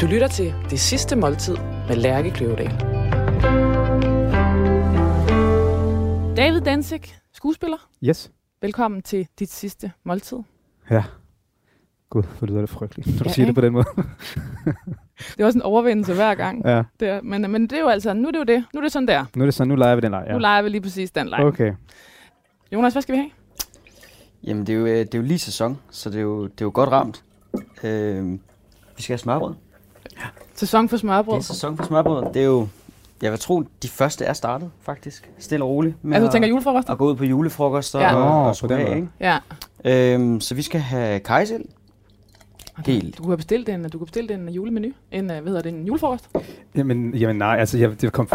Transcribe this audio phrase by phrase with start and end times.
[0.00, 1.56] Du lytter til Det Sidste Måltid
[1.88, 2.70] med Lærke Kløvedal.
[6.36, 7.00] David Danzig,
[7.32, 7.88] skuespiller.
[8.04, 8.30] Yes.
[8.62, 10.38] Velkommen til dit sidste måltid.
[10.90, 11.04] Ja.
[12.10, 13.54] Gud, hvor lyder det frygteligt, når du Ja, siger det ikke?
[13.54, 13.84] på den måde.
[15.36, 16.62] Det er også en overvindelse hver gang.
[16.66, 16.82] ja.
[17.00, 18.64] Det er, men, men det er jo altså, nu er det jo det.
[18.74, 19.24] Nu er det sådan der.
[19.36, 20.22] Nu er det sådan, nu leger vi den leg.
[20.26, 20.26] Ja.
[20.26, 20.32] Ja.
[20.32, 21.40] Nu leger vi lige præcis den leg.
[21.40, 21.72] Okay.
[22.72, 23.30] Jonas, hvad skal vi have?
[24.44, 26.60] Jamen, det er, jo, øh, det er jo lige sæson, så det er jo, det
[26.60, 27.24] er jo godt ramt.
[27.84, 28.32] Øh,
[28.96, 29.54] vi skal have smørbrød.
[30.54, 31.36] Sæson for Det smørbrød.
[31.38, 32.24] er sæson for smørbrød.
[32.34, 32.68] Det er jo,
[33.22, 35.30] jeg vil tro, de første er startet, faktisk.
[35.38, 35.94] Stille og roligt.
[36.02, 36.92] Med Altså, du tænker julefrokoster?
[36.92, 38.14] at gå ud på julefrokoster Ja.
[38.14, 39.08] og, Nå, og den af, ikke?
[39.20, 39.38] Ja.
[40.14, 41.64] Øhm, så vi skal have kajsild.
[42.86, 43.18] Helt.
[43.18, 44.88] Du kan bestille en, du kan bestille en julemenu.
[45.12, 46.28] En, øh, hvad hedder det, en julefrokost?
[46.76, 48.28] Jamen, jamen nej, altså jeg, det, kom,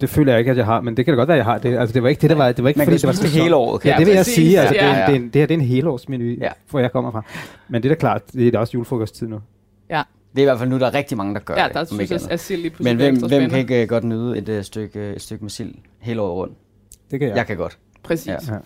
[0.00, 1.44] det føler jeg ikke, at jeg har, men det kan da godt være, at jeg
[1.44, 1.78] har det.
[1.78, 3.22] Altså det var ikke det, der var, det var ikke Man fordi, kan det var
[3.22, 3.84] det hele året.
[3.84, 4.60] Ja, Ja, det vil jeg sige.
[4.60, 5.06] Altså, Ja, det, er, ja.
[5.06, 6.34] det, er, det her det er en helårsmenu, Ja.
[6.40, 6.48] ja.
[6.70, 7.22] hvor jeg kommer fra.
[7.68, 9.40] Men det er da klart, det er da også julefrokosttid nu.
[10.32, 11.74] Det er i hvert fald nu, der er rigtig mange, der gør Ja, det.
[11.74, 14.04] der om synes jeg, at sild lige pludselig Men hvem, hvem kan ikke øh, godt
[14.04, 16.54] nyde et, øh, stykke, et stykke med sild hele året rundt?
[17.10, 17.32] Det kan Ja.
[17.32, 17.36] jeg.
[17.36, 17.78] Jeg kan godt.
[18.02, 18.26] Præcis.
[18.26, 18.32] Ja.
[18.48, 18.54] Ja.
[18.54, 18.58] Ja.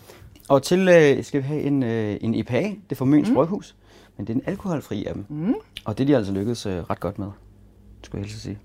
[0.48, 2.60] Og til øh, skal vi have en, øh, en IPA.
[2.60, 3.34] Det er fra Møns Mm.
[3.34, 3.76] Bryghus.
[4.16, 5.24] Men det er en alkoholfri af dem.
[5.28, 5.54] Mm.
[5.84, 7.26] Og det er de altså lykkedes øh, ret godt med,
[8.02, 8.58] skulle jeg helst sige.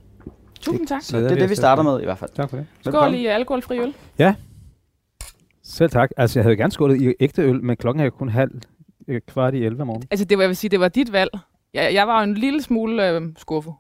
[0.61, 1.02] Tusind tak.
[1.02, 2.30] Så det er det, vi starter med i hvert fald.
[2.36, 2.66] Tak for det.
[2.86, 3.93] Skål i alkoholfri øl.
[5.64, 6.09] Selv tak.
[6.17, 8.52] Altså jeg havde gerne skålet i ægte øl, men klokken er jo kun halv
[9.08, 10.08] øh, kvart i 11 om morgenen.
[10.11, 11.30] Altså, det var, jeg vil sige, det var dit valg.
[11.73, 13.73] Jeg, jeg var jo en lille smule øh, skuffet.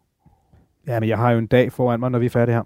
[0.87, 2.63] Ja, men jeg har jo en dag foran mig, når vi er færdige her.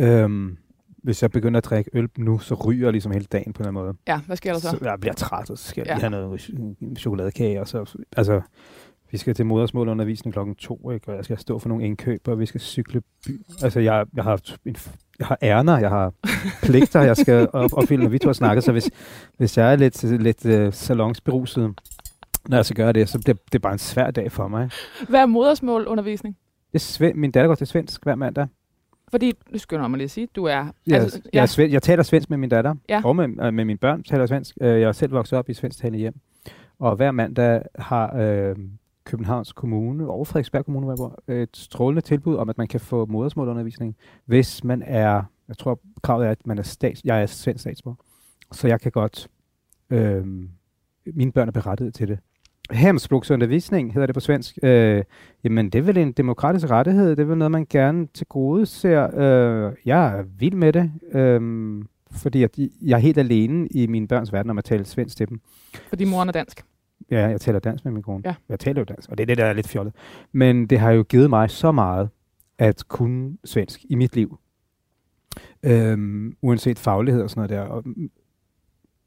[0.00, 0.56] Øhm,
[1.02, 3.68] hvis jeg begynder at drikke øl nu, så ryger jeg ligesom hele dagen på en
[3.68, 3.96] eller anden måde.
[4.08, 4.68] Ja, hvad sker der så?
[4.70, 5.94] Så jeg bliver træt, og så skal jeg Ja.
[5.94, 7.60] lige have noget ch- chokoladekage.
[7.60, 8.40] Og så, altså,
[9.10, 11.08] vi skal til modersmålundervisning klokken to, ikke?
[11.08, 13.40] og jeg skal stå for nogle indkøb, og vi skal cykle by.
[13.62, 14.76] Altså, jeg, jeg, har, en,
[15.18, 16.12] jeg har ærner, jeg har
[16.62, 18.64] pligter, jeg skal op, opfylde, når vi to har snakket.
[18.64, 18.90] Så hvis,
[19.36, 21.80] hvis jeg er lidt, lidt uh, salonsberuset,
[22.48, 24.70] når jeg skal gøre det, så bliver det bare en svær dag for mig.
[25.08, 26.36] Hvad er modersmålundervisning?
[26.72, 28.46] Det er sven, min datter går til svensk hver mandag.
[29.10, 30.66] Fordi, nu skynder mig lige at sige, du er...
[30.86, 33.02] Jeg, altså, jeg, er sven, jeg taler svensk med min datter, Ja.
[33.04, 34.56] og med, øh, med mine børn taler jeg svensk.
[34.60, 36.14] Øh, Jeg er selv vokset op i svensktalende hjem.
[36.78, 38.56] Og hver mandag har øh,
[39.04, 42.80] Københavns Kommune og Frederiksberg Kommune, hvor jeg bor, et strålende tilbud om, at man kan
[42.80, 47.26] få modersmålundervisning, hvis man er, jeg tror kravet er, at man er stats, jeg er
[47.26, 47.96] svensk statsborger.
[48.52, 49.28] Så jeg kan godt,
[49.90, 50.24] øh,
[51.14, 52.18] mine børn er berettiget til det.
[52.70, 54.58] Hemspråksundervisning hedder det på svensk.
[54.62, 55.04] Øh,
[55.44, 57.10] jamen, det er vel en demokratisk rettighed.
[57.10, 59.18] Det er vel noget, man gerne til gode ser.
[59.18, 61.40] Øh, jeg er vild med det, øh,
[62.10, 65.28] fordi at jeg er helt alene i mine børns verden, om at tale svensk til
[65.28, 65.40] dem.
[65.88, 66.64] Fordi moren er dansk.
[67.10, 68.22] Ja, jeg taler dansk med min kone.
[68.24, 68.34] Ja.
[68.48, 69.94] Jeg taler jo dansk, og det er det, der er lidt fjollet.
[70.32, 72.08] Men det har jo givet mig så meget
[72.58, 74.38] at kunne svensk i mit liv.
[75.62, 77.60] Øhm, uanset faglighed og sådan noget der.
[77.60, 77.84] Og,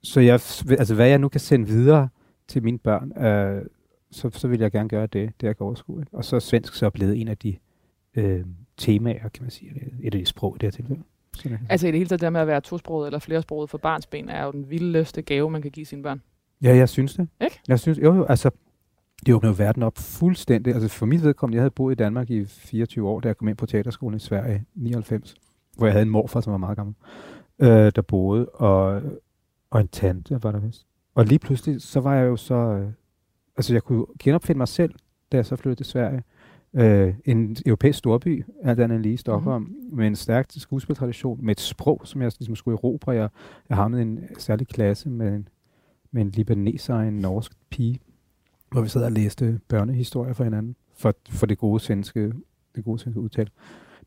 [0.04, 0.34] så jeg,
[0.80, 2.10] altså, hvad jeg nu kan sende videre
[2.48, 3.66] til mine børn, øh,
[4.12, 6.02] så, så vil jeg gerne gøre det, det jeg kan overskue.
[6.02, 6.14] Ikke?
[6.14, 7.58] Og så er svensk så blevet en af de
[8.16, 8.46] øh,
[8.78, 9.72] temaer, kan man sige,
[10.04, 11.02] et af de sprog i det her tilfælde.
[11.36, 11.58] Sådan er.
[11.70, 14.08] Altså i det hele taget, det her med at være tosproget eller flersproget for barns
[14.08, 16.22] ben, er jo den vildeste gave, man kan give sine børn.
[16.62, 17.28] Ja, jeg synes det.
[17.42, 17.60] Ikke?
[17.68, 18.52] Jeg synes, jo, jo, altså,
[19.26, 20.74] det åbner jo verden op fuldstændig.
[20.74, 23.48] Altså for mit vedkommende, jeg havde boet i Danmark i 24 år, da jeg kom
[23.48, 25.36] ind på teaterskolen i Sverige i 99,
[25.78, 26.96] hvor jeg havde en morfar, som var meget gammel,
[27.60, 29.02] øh, der boede, og,
[29.72, 30.86] og en tante var der vist.
[31.16, 32.92] Og lige pludselig, så var jeg jo så, øh,
[33.58, 34.94] altså jeg kunne genopfinde mig selv,
[35.32, 36.24] da jeg så flyttede til Sverige.
[36.74, 39.98] Øh, en europæisk storby, alt andet lige Stockholm, mm-hmm.
[39.98, 43.12] med en stærk skuespiltradition, med et sprog, som jeg ligesom skulle erobre.
[43.12, 43.30] Jeg,
[43.70, 45.48] jeg havnede i en særlig klasse med en,
[46.12, 48.00] med en libaneser og en norsk pige,
[48.72, 52.34] hvor vi sad og læste børnehistorier for hinanden, for, for det gode svenske,
[52.76, 53.50] det gode svenske udtale.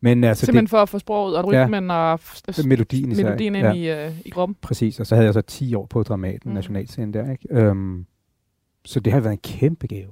[0.05, 1.65] Men altså, Simpelthen for at få sproget og Ja.
[1.65, 3.25] rytmen og f- det, melodien især.
[3.25, 4.57] melodien ind i, øh, i kroppen.
[4.63, 6.55] Præcis, og så havde jeg så 10 år på Dramaten, Mm.
[6.55, 7.47] nationalscenen der, ikke?
[7.51, 8.07] Øhm,
[8.85, 10.09] så det har været en kæmpe gave.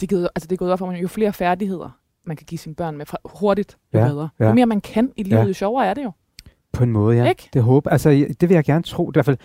[0.00, 2.58] Det, givet, altså det er gået op for mig, jo flere færdigheder, man kan give
[2.58, 4.28] sine børn med fra, hurtigt, jo Ja, bedre.
[4.40, 4.48] ja.
[4.48, 5.46] Jo mere man kan i livet, Ja.
[5.46, 6.12] jo sjovere er det jo.
[6.72, 7.28] På en måde, ja.
[7.28, 7.48] Ikke?
[7.52, 8.10] Det håber, altså,
[8.40, 9.10] det vil jeg gerne tro.
[9.10, 9.36] I hvert fald,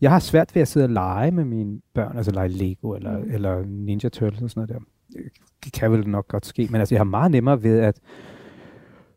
[0.00, 3.18] jeg har svært ved at sidde og lege med mine børn, altså lege Lego eller,
[3.18, 3.30] mm.
[3.34, 4.84] eller Ninja Turtles og sådan noget
[5.14, 5.20] der.
[5.64, 8.00] Det kan vel nok godt ske, men altså, jeg har meget nemmere ved at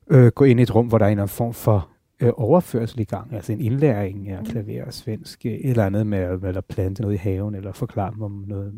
[0.09, 1.89] øh, gå ind i et rum, hvor der er en eller anden form for
[2.19, 6.07] øh, overførsel i gang, altså en indlæring af klaver og svensk, øh, et eller andet
[6.07, 8.73] med at, med at plante noget i haven, eller forklare dem om noget.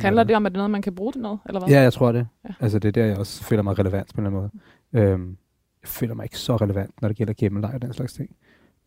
[0.00, 1.68] Handler det om, at det er noget, man kan bruge til noget, eller hvad?
[1.68, 2.26] Ja, jeg tror det.
[2.48, 2.54] Ja.
[2.60, 4.50] Altså det er der, jeg også føler mig relevant på en eller anden
[4.92, 5.04] måde.
[5.12, 5.36] Øhm,
[5.82, 8.30] jeg føler mig ikke så relevant, når det gælder gemmeleg og den slags ting.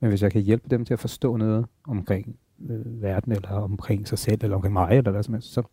[0.01, 2.35] Men hvis jeg kan hjælpe dem til at forstå noget omkring
[2.69, 5.63] øh, verden, eller omkring sig selv, eller omkring mig, eller hvad som helst, så,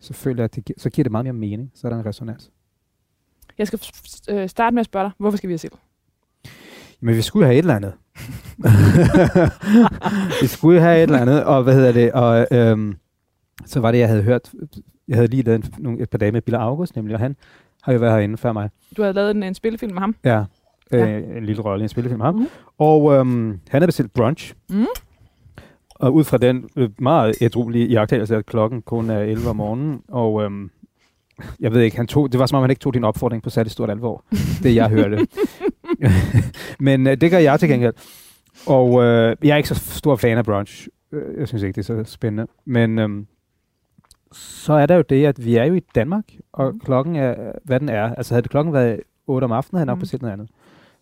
[0.00, 1.70] så føler jeg, at det, gi- så giver det meget mere mening.
[1.74, 2.50] Så er der en resonans.
[3.58, 3.80] Jeg skal
[4.28, 5.72] øh, starte med at spørge dig, hvorfor skal vi have sild?
[7.00, 7.92] Men vi skulle have et eller andet.
[10.42, 12.96] vi skulle have et eller andet, og hvad hedder det, og øhm,
[13.66, 14.52] så var det, jeg havde hørt,
[15.08, 17.36] jeg havde lige lavet en- nogle, et par dage med Billa August, nemlig, og han
[17.82, 18.70] har jo været herinde før mig.
[18.96, 20.16] Du havde lavet en, en spillefilm med ham.
[20.24, 20.44] Ja,
[20.92, 21.16] øh, Ja.
[21.38, 22.34] en lille rolle i en spillefilm med ham.
[22.34, 22.48] Mhm.
[22.78, 24.54] Og øhm, han har bestilt brunch.
[24.70, 24.86] Mhm.
[25.94, 30.02] Og ud fra den øh, meget ædruelige iagttagelse, at klokken kun er 11 om morgenen,
[30.08, 30.70] og øhm,
[31.60, 33.50] jeg ved ikke, han tog, det var som om, han ikke tog din opfordring på
[33.50, 34.24] særlig stort alvor,
[34.62, 35.26] det jeg hørte.
[36.80, 37.94] Men øh, det gør jeg til gengæld.
[38.66, 40.88] Og øh, jeg er ikke så stor fan af brunch.
[41.12, 42.46] Øh, Jeg synes ikke, det er så spændende.
[42.64, 43.26] Men øhm,
[44.32, 46.80] så er der jo det, at vi er jo i Danmark, og Mhm.
[46.80, 48.14] klokken er, hvad den er.
[48.14, 50.00] Altså havde det klokken været 8 om aftenen, havde jeg nok Mhm.
[50.00, 50.48] bestilt noget andet.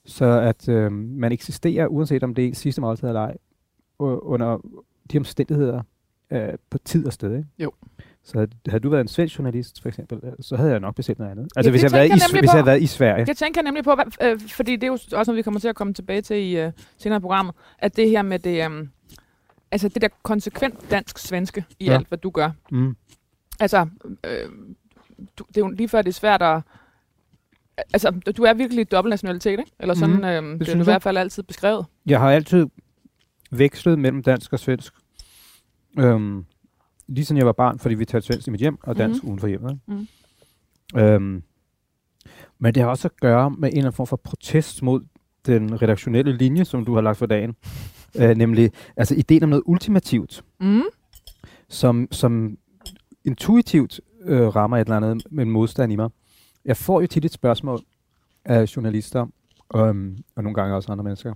[0.05, 3.37] Så at øh, man eksisterer, uanset om det er sidste måltid eller ej,
[3.99, 4.59] under
[5.13, 5.83] de omstændigheder
[6.31, 7.37] øh, på tid og sted.
[7.37, 7.49] Ikke?
[7.59, 7.71] Jo.
[8.25, 11.19] Så havde, havde du været en svensk journalist, for eksempel, så havde jeg nok bestilt
[11.19, 11.49] noget andet.
[11.57, 12.87] Altså Ja, hvis, det jeg havde været i, jeg nemlig hvis jeg havde været i
[12.87, 13.25] Sverige.
[13.29, 15.77] Jeg tænker nemlig på, øh, fordi det er jo også noget, vi kommer til at
[15.77, 18.87] komme tilbage til i øh, senere i programmet, at det her med det, øh,
[19.71, 21.93] altså det der konsekvent dansk-svenske i Ja.
[21.95, 22.51] alt, hvad du gør.
[22.71, 22.97] Mm.
[23.61, 23.87] Altså,
[24.27, 24.49] øh,
[25.39, 26.61] du, det er jo lige før, det er svært at...
[27.93, 29.73] Altså, du er virkelig dobbelt nationalitet, ikke?
[29.81, 31.87] Eller sådan, mm, øh, det, det er i hvert fald altid beskrevet.
[32.07, 32.67] Jeg har altid
[33.51, 34.93] vekslet mellem dansk og svensk.
[35.99, 36.45] Øhm,
[37.15, 39.29] lige siden jeg var barn, fordi vi talte svensk i mit hjem, og dansk mm-hmm.
[39.31, 39.71] uden for hjemmet.
[39.71, 39.83] ikke?
[39.87, 40.09] Mhm.
[41.01, 41.43] Øhm,
[42.59, 45.01] men det har også at gøre med en eller anden form for protest mod
[45.47, 47.57] den redaktionelle linje, som du har lagt for dagen.
[48.21, 50.83] øh, nemlig altså ideen om noget ultimativt, Mm.
[51.69, 52.59] som, som
[53.25, 56.11] intuitivt øh, rammer et eller andet med en modstand i mig.
[56.65, 57.81] Jeg får jo tit et spørgsmål
[58.45, 59.27] af journalister,
[59.77, 61.35] øhm, og nogle gange også andre mennesker,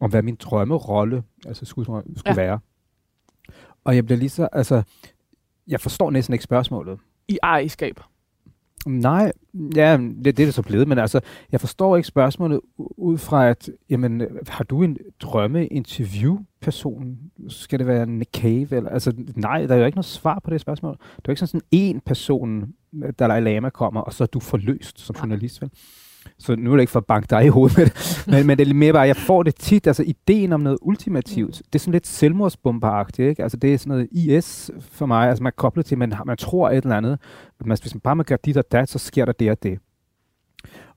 [0.00, 2.34] om hvad min drømmerolle altså skulle, skulle ja.
[2.34, 2.58] være.
[3.90, 4.82] Og jeg bliver lige så, altså,
[5.68, 6.98] jeg forstår næsten ikke spørgsmålet.
[7.28, 8.00] I ejerskab.
[8.86, 9.32] Nej,
[9.76, 11.20] ja, det, det er det så blevet, men altså,
[11.52, 17.18] jeg forstår ikke spørgsmålet ud fra, at, jamen, har du en drømme-interview-person?
[17.48, 18.76] Skal det være Nick Cave?
[18.76, 20.92] Eller, altså, nej, der er jo ikke noget svar på det spørgsmål.
[20.92, 22.72] Det er jo ikke sådan, en person,
[23.18, 25.70] Dalai Lama kommer, og så er du forløst som journalist, vel?
[26.40, 28.58] Så nu er det ikke for at banke dig i hovedet med det, men, men
[28.58, 31.74] det er lidt mere bare, jeg får det tit, altså ideen om noget ultimativt, det
[31.74, 33.42] er sådan lidt selvmordsbomberagtigt, ikke?
[33.42, 36.36] Altså det er sådan noget IS for mig, altså man er koblet til, man, man
[36.36, 37.18] tror et eller andet,
[37.64, 39.78] man, hvis man bare man gør dit og dat, så sker der det og det.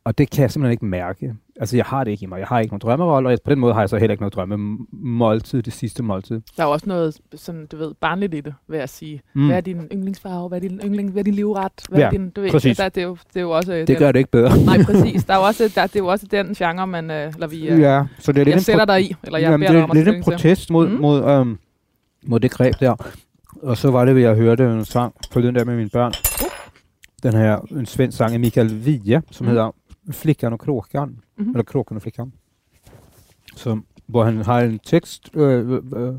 [0.06, 1.34] Og det kan jeg simpelthen ikke mærke.
[1.60, 3.60] Altså jeg har det ikke i mig, jeg har ikke nogen drømmerolle, og på den
[3.60, 6.42] måde har jeg så heller ikke noget drømmemåltid, det sidste måltid.
[6.58, 9.22] Der er også noget, sådan, du ved, barnligt i det, vil jeg sige.
[9.34, 9.46] Mm.
[9.46, 10.48] Hvad er din yndlingsfarve?
[10.48, 11.72] Hvad er din, yndling, hvad er din livret?
[11.90, 12.78] Hvad Ja, er din, du ved, præcis.
[12.78, 13.84] Der, det, er jo, det er jo også...
[13.88, 14.66] Det gør det ikke bedre.
[14.66, 15.24] Nej, præcis.
[15.24, 17.80] Der er også, der, det er jo også den genre, man, øh, eller vi, øh,
[17.80, 19.82] Ja, så det er lidt jeg sætter dig i, eller jeg Jamen, beder det dig
[19.82, 20.96] er om lidt en protest mod, Mm.
[20.96, 21.58] mod, øhm,
[22.26, 22.96] mod det greb der.
[23.62, 26.14] Og så var det, at jeg hørte en sang forleden der med mine børn.
[27.24, 29.50] Den her, en svensk sang af Mikael Wiehe, som Mm.
[29.50, 29.72] hedder
[30.12, 31.20] Flickan og Kråkan.
[31.38, 31.50] Mhm.
[31.50, 32.34] Eller Kråkan og Flickan.
[33.56, 36.14] Som, hvor han har en tekst, øh, øh, øh,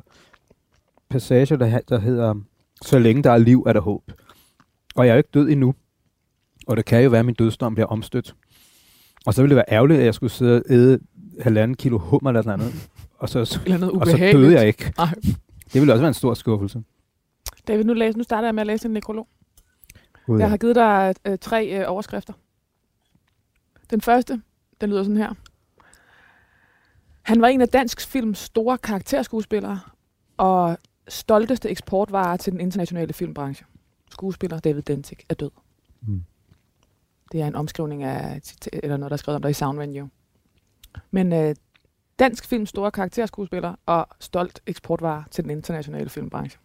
[1.09, 2.35] passage, der, der hedder,
[2.83, 4.13] så længe der er liv, er der håb.
[4.95, 5.75] Og jeg er jo ikke død endnu.
[6.67, 8.35] Og det kan jo være, at min dødsdom bliver omstødt.
[9.27, 10.99] Og så ville det være ærgerligt, at jeg skulle sidde og æde
[11.41, 12.89] halvanden kilo hummer eller noget andet.
[13.19, 14.93] Og så, Eller noget og så døde jeg ikke.
[14.99, 15.15] Nej.
[15.73, 16.83] Det ville også være en stor skuffelse.
[17.69, 19.29] David, nu, læs, nu starter jeg med at læse en nekrolog.
[20.29, 22.33] Jeg har givet dig øh, tre øh, overskrifter.
[23.91, 24.43] Den første,
[24.81, 25.35] den lyder sådan her.
[27.23, 29.81] Han var en af dansk films store karakterskuespillere
[30.37, 30.79] og
[31.09, 33.67] stolteste eksportvarer til den internationale filmbranche.
[34.11, 35.51] Skuespiller David Dentik er død.
[36.01, 36.25] Mm.
[37.33, 38.41] Det er en omskrivning af
[38.73, 40.11] eller noget, der er skrevet om dig i Soundvenue.
[41.11, 41.55] Men øh,
[42.19, 46.58] dansk films store karakterskuespiller og stolt eksportvarer til den internationale filmbranche.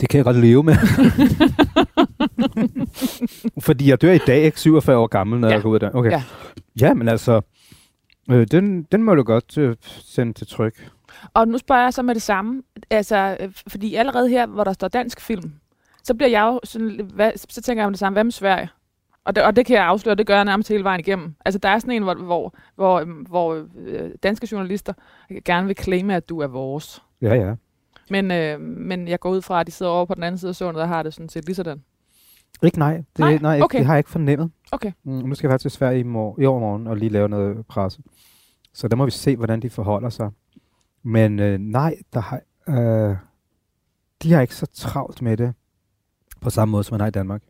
[0.00, 0.76] Det kan jeg godt leve med.
[3.66, 5.54] Fordi jeg dør i dag, ikke 47 år gammel, når Ja.
[5.54, 5.90] jeg går ud der.
[5.94, 6.10] Okay.
[6.10, 6.22] Ja.
[6.80, 7.40] ja, men altså,
[8.30, 10.90] øh, den, den må du godt øh, sende til tryk.
[11.34, 12.62] Og nu spørger jeg så med det samme.
[12.90, 15.52] Altså, øh, fordi allerede her, hvor der står dansk film,
[16.04, 18.68] så bliver jeg jo sådan, hvad, så tænker jeg om det samme, hvad med Sverige?
[19.24, 21.34] Og det, og det kan jeg afsløre, det gør jeg nærmest hele vejen igennem.
[21.44, 24.92] Altså, der er sådan en, hvor, hvor, hvor, øhm, hvor øh, danske journalister
[25.44, 27.02] gerne vil claime, at du er vores.
[27.22, 27.54] Ja, ja.
[28.10, 30.48] Men, øh, men jeg går ud fra, at de sidder over på den anden side
[30.48, 31.82] af sundet, der har det sådan set lige sådan.
[32.62, 32.96] Ikke nej.
[32.96, 33.78] Det, Nej, nej, okay.
[33.78, 34.50] det har jeg ikke fornemmet.
[34.72, 34.92] Okay.
[35.04, 37.66] Mm, nu skal jeg faktisk til Sverige i, mor- i overmorgen og lige lave noget
[37.66, 38.02] presse.
[38.72, 40.30] Så der må vi se, hvordan de forholder sig.
[41.02, 43.16] Men øh, nej, der har, øh,
[44.22, 45.54] de har ikke så travlt med det
[46.40, 47.42] på samme måde, som man har i Danmark.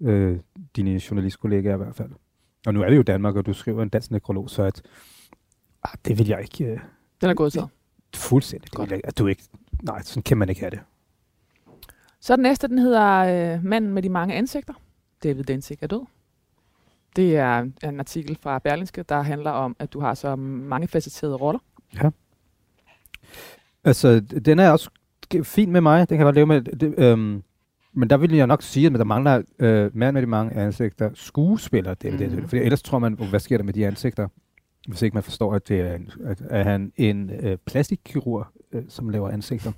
[0.00, 0.40] Øh,
[0.76, 2.10] dine journalistkollegaer i hvert fald.
[2.66, 4.82] Og nu er det jo Danmark, og du skriver en dansk nekrolog, så at,
[5.84, 6.80] ah, det vil jeg ikke øh,
[7.20, 7.66] Den er gået så.
[8.16, 8.70] fuldstændig.
[8.70, 8.90] Det Godt.
[8.90, 9.42] vil jeg, ikke- at du ikke,
[9.82, 10.80] nej, sådan kan man ikke have det.
[12.24, 14.74] Så den næste, den hedder øh, Manden med de mange ansigter.
[15.22, 16.06] David Densik er død.
[17.16, 21.36] Det er en artikel fra Berlingske, der handler om, at du har så mange facetterede
[21.36, 21.60] roller.
[23.84, 24.90] Altså, den er også
[25.42, 25.98] fin med mig.
[26.08, 26.60] Den kan jeg godt leve med.
[26.62, 27.42] Det, øhm,
[27.92, 31.10] Men der vil jeg nok sige, at der mangler øh, mand med de mange ansigter
[31.14, 31.94] skuespillere.
[31.94, 32.36] Det, det, Mm.
[32.40, 34.28] det, for ellers tror man, hvad sker der med de ansigter?
[34.88, 38.82] Hvis ikke man forstår, at det er, en, at, er han en øh, plastikkirurg, øh,
[38.88, 39.72] som laver ansigter.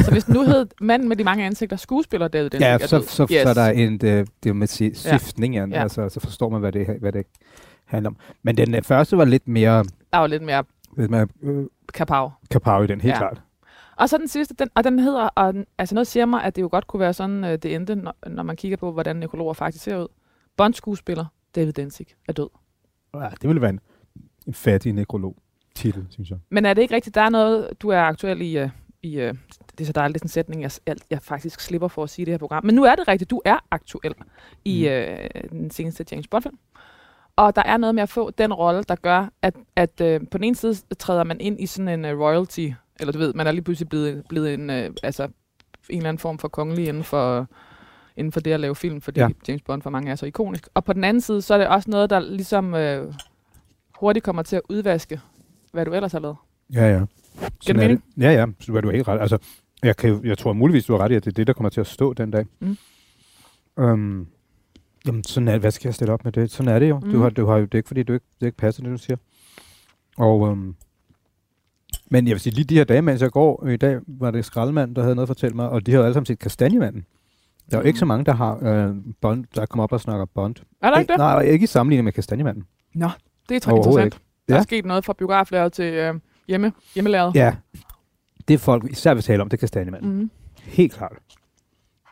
[0.00, 2.78] Så hvis den nu hed manden med de mange ansigter, skuespiller David Densik Ja, er
[2.86, 3.42] så, så, yes.
[3.42, 5.66] så er der en, det, det er med si- siftning, ja.
[5.66, 5.82] Ja.
[5.82, 7.26] altså, så forstår man, hvad det, hvad det
[7.84, 8.16] handler om.
[8.42, 10.64] Men den øh, første var lidt mere, Der var lidt mere
[10.96, 11.64] lidt mere øh,
[11.94, 12.32] kapav.
[12.50, 13.18] kapav i den, helt Ja.
[13.18, 13.42] klart.
[13.96, 16.56] Og så den sidste, den, og den hedder, og den, altså noget siger mig, at
[16.56, 19.16] det jo godt kunne være sådan, øh, det endte, når, når man kigger på, hvordan
[19.16, 20.08] nekrologer faktisk ser ud.
[20.56, 21.24] Bond-skuespiller
[21.54, 22.48] David Densik er død.
[23.14, 23.80] Ja, det ville være en,
[24.46, 26.38] en fattig nekrolog-titel, synes jeg.
[26.50, 28.70] Men er det ikke rigtigt, der er noget, du er aktuel i, uh,
[29.02, 29.34] i uh,
[29.78, 32.24] det er så dejligt, sådan en sætning, jeg, jeg, faktisk slipper for at sige i
[32.24, 32.66] det her program.
[32.66, 34.14] Men nu er det rigtigt, du er aktuel
[34.64, 36.58] i uh, den seneste James Bond-film.
[37.36, 40.38] Og der er noget med at få den rolle, der gør, at, at uh, på
[40.38, 42.68] den ene side træder man ind i sådan en uh, royalty,
[43.00, 45.30] eller du ved, man er lige pludselig blevet, blevet en, uh, altså, en
[45.96, 47.46] eller anden form for kongelig inden for,
[48.16, 49.26] inden for det at lave film, fordi ja.
[49.26, 49.32] Ja.
[49.48, 50.68] James Bond for mange er så ikonisk.
[50.74, 53.14] Og på den anden side, så er det også noget, der ligesom uh,
[53.94, 55.20] hurtigt kommer til at udvaske,
[55.72, 56.36] hvad du ellers har lavet.
[56.74, 57.04] Ja, ja.
[57.60, 58.02] Sådan er mening?
[58.16, 58.22] det.
[58.22, 59.20] Ja, ja, så er du helt ret.
[59.20, 59.38] Altså,
[59.82, 61.70] jeg, kan, jeg tror muligvis, du har ret i, at det er det, der kommer
[61.70, 62.46] til at stå den dag.
[62.60, 62.76] Mm.
[63.76, 64.26] Um,
[65.06, 65.60] jamen, sådan er det.
[65.60, 66.50] Hvad skal jeg stille op med det?
[66.50, 66.98] Sådan er det jo.
[66.98, 67.06] Mm.
[67.06, 67.12] Mm.
[67.12, 68.92] Du har, du har jo det er ikke, fordi du ikke, det ikke passer, det
[68.92, 69.16] du siger.
[70.18, 70.76] Og, um,
[72.10, 74.44] men jeg vil sige, lige de her dage, mens jeg går, i dag var det
[74.44, 77.04] skraldemand, der havde noget at fortælle mig, og de havde alle sammen set Kastanjemanden.
[77.70, 80.24] Der er jo ikke så mange, der har øh, Bond, der kommer op og snakker
[80.34, 80.54] Bond.
[80.82, 81.18] Er der ikke det?
[81.18, 82.64] Nej, ikke i sammenligning med Kastanjemanden.
[82.94, 83.08] Nå,
[83.48, 84.22] det er très Overhovedet interessant.
[84.48, 84.62] Der er Ja.
[84.62, 86.14] sket noget fra biograflærer til øh,
[86.48, 87.34] hjemme, hjemmelæret.
[87.34, 87.56] Ja,
[88.48, 90.12] det er folk især vil tale om, det er Kastanjemanden.
[90.18, 90.30] Mm.
[90.62, 91.12] Helt klart.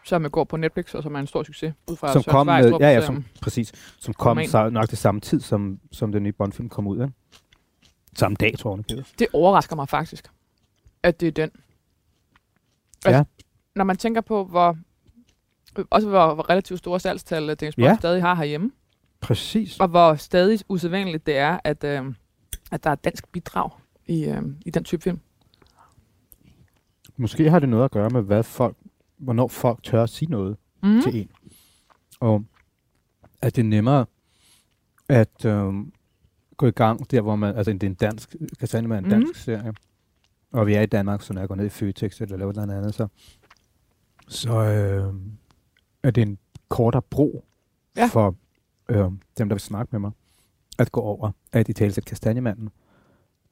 [0.04, 1.74] Som går på Netflix, og som er en stor succes.
[1.90, 5.20] Ud fra som kom med, ja, ja, som, præcis, som kom så, nok det samme
[5.20, 7.02] tid, som, som den nye Bond-film kom ud.
[7.02, 7.12] Ikke?
[8.16, 8.96] Samme dag, tror jeg.
[8.96, 10.28] det Det overrasker mig faktisk,
[11.02, 11.50] at det er den.
[13.04, 13.24] Altså, Ja.
[13.76, 14.76] Når man tænker på, hvor
[15.90, 17.96] også hvor, hvor relativt store salgstal øh, James Bond Ja.
[17.96, 18.70] stadig har herhjemme,
[19.20, 19.80] Præcis.
[19.80, 22.14] og hvor stadig usædvanligt det er, at, øh,
[22.72, 23.70] at der er dansk bidrag
[24.10, 25.20] i, øh, i den type film.
[27.16, 28.76] Måske har det noget at gøre med, hvad folk,
[29.18, 30.88] hvornår folk tør at sige noget Mm.
[30.88, 31.02] mm.
[31.02, 31.30] til en.
[32.20, 32.44] Og
[33.42, 34.06] at det er nemmere
[35.08, 35.92] at øhm,
[36.56, 39.40] gå i gang der, hvor man, altså det er en dansk, Kastanjemand er en dansk
[39.40, 39.74] serie,
[40.52, 42.70] og vi er i Danmark, så når jeg går ned i Føtex eller laver noget
[42.78, 43.06] andet, så,
[44.28, 45.14] så øh,
[46.02, 46.38] er det en
[46.68, 47.44] kortere bro
[47.96, 48.06] Ja.
[48.06, 48.34] for
[48.88, 48.98] øh,
[49.38, 50.10] dem, der vil snakke med mig,
[50.78, 52.68] at gå over, at i tale Kastanjemanden.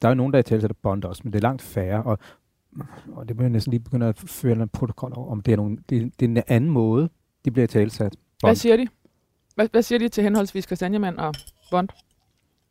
[0.01, 2.17] Der er jo nogen, der i tale Bond også, men det er langt færre, og,
[3.11, 5.77] og det bliver næsten lige begynde at føre en protokol over, om det er, nogle,
[5.89, 7.09] det, det er en anden måde,
[7.45, 8.15] de bliver i talesat.
[8.39, 8.87] Hvad siger de?
[9.55, 11.33] Hvad, hvad siger de til henholdsvis Kastanjemand og
[11.71, 11.89] Bond?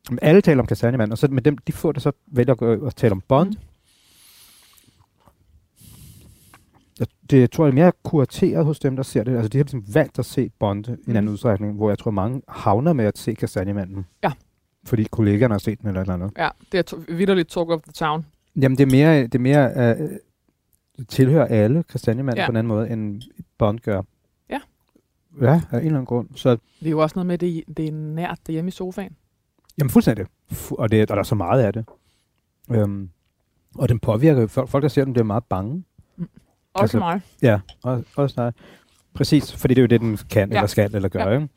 [0.09, 2.57] Men alle taler om Kastanjemand, og så, men dem, de få, der så vælger at,
[2.57, 3.55] gå, at tale om Bond, Mm.
[6.99, 9.35] jeg, det tror jeg er mere kurateret hos dem, der ser det.
[9.35, 11.15] Altså, de har ligesom valgt at se Bond i en Mm.
[11.15, 14.05] anden udstrækning, hvor jeg tror, mange havner med at se Kastanjemanden.
[14.23, 14.31] Ja.
[14.89, 16.31] Fordi kollegaerne har set den eller et eller andet.
[16.37, 18.25] Ja, det er to- vidderligt talk of the town.
[18.55, 19.97] Jamen, det er mere, det er mere
[20.97, 22.45] det tilhører alle Kastanjemanden Ja.
[22.45, 23.21] på en anden måde, end
[23.57, 24.01] Bond gør.
[24.49, 24.59] Ja.
[25.41, 26.27] Ja, af en eller anden grund.
[26.35, 29.15] Så, Det er jo også noget med, at det, det er nært derhjemme i sofaen.
[29.77, 30.25] jamen, fuldstændig.
[30.51, 31.85] Fu- og, det, og der er så meget af det.
[32.67, 33.09] Um,
[33.75, 35.83] og den påvirker folk, folk, der ser den, bliver meget bange.
[36.73, 37.21] Også Altså, mig.
[37.41, 38.51] Ja, og, også nej.
[39.13, 40.55] Præcis, fordi det er jo det, den kan, Ja.
[40.55, 41.35] eller skal, eller gør, Ja.
[41.35, 41.49] ikke?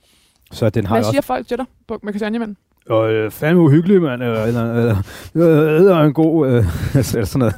[0.52, 1.26] Så den har Hvad siger også...
[1.26, 2.56] folk til dig på, med Kastanjemand?
[2.88, 4.22] Og øh, fandme uhyggelig, mand.
[4.22, 4.96] Eller, eller, eller,
[5.34, 6.46] eller, eller en god...
[6.48, 6.54] Øh,
[7.14, 7.54] eller sådan noget.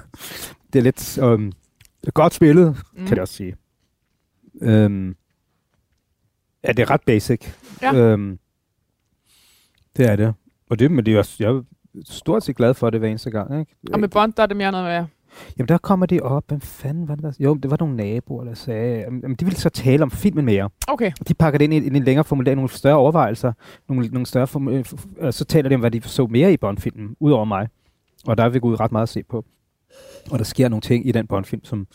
[0.73, 1.19] Det er lidt...
[1.19, 1.53] Um,
[2.15, 3.01] godt spillet, Mm.
[3.01, 3.07] mm.
[3.07, 3.57] kan jeg også sige.
[4.63, 5.17] Um,
[6.65, 7.41] ja, det er ret basic.
[7.83, 8.13] Ja.
[8.15, 8.39] Um,
[9.97, 10.35] det er det.
[10.71, 11.63] Og det, men det er også, jeg er
[12.05, 13.61] stort set glad for det hver eneste gang.
[13.61, 13.77] Ikke?
[13.93, 15.07] Og med Bond, der er det mere noget med...
[15.59, 16.45] Jamen, der kommer de op.
[16.49, 17.33] Hvem fanden var det der?
[17.41, 18.99] Jo, det var nogle naboer, der sagde...
[19.01, 20.71] Jamen, de ville så tale om filmen mere.
[20.89, 23.53] Okay, De pakker det ind i, i en længere formulering, nogle større overvejelser,
[23.89, 24.85] nogle, nogle større formu- øh,
[25.21, 27.69] og så taler de om, hvad de så mere i Bond-filmen, udover mig.
[28.27, 29.45] Og der er vi gået ret meget at se på.
[30.31, 31.87] Og der sker nogle ting i den Bond-film, som,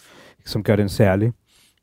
[0.45, 1.31] som gør den særlig.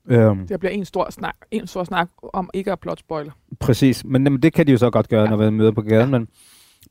[0.08, 3.32] Øhm, det bliver en stor snak, en stor snak om ikke at plot spoiler.
[3.60, 5.30] præcis, men, men det kan de jo så godt gøre, Ja.
[5.30, 5.36] ja.
[5.36, 6.28] når vi møder på gaden, men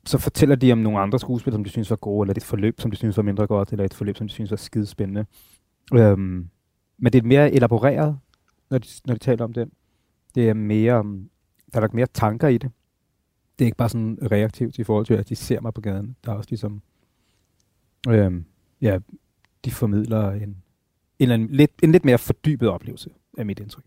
[0.05, 2.81] så fortæller de om nogle andre skuespil, som de synes var gode, eller et forløb,
[2.81, 5.25] som de synes var mindre godt, eller et forløb, som de synes var skidespændende.
[5.93, 6.49] Øhm,
[6.97, 8.19] men det er mere elaboreret,
[8.69, 9.69] når de, når de taler om det.
[10.35, 11.29] Det er mere, um,
[11.71, 12.71] der er lagt mere tanker i det.
[13.59, 16.15] Det er ikke bare sådan reaktivt i forhold til, at de ser mig på gaden.
[16.25, 16.81] Der er også ligesom,
[18.09, 18.45] øhm,
[18.81, 18.99] ja,
[19.65, 20.63] de formidler en,
[21.19, 23.83] en, en, lidt, en lidt mere fordybet oplevelse, af mit indtryk.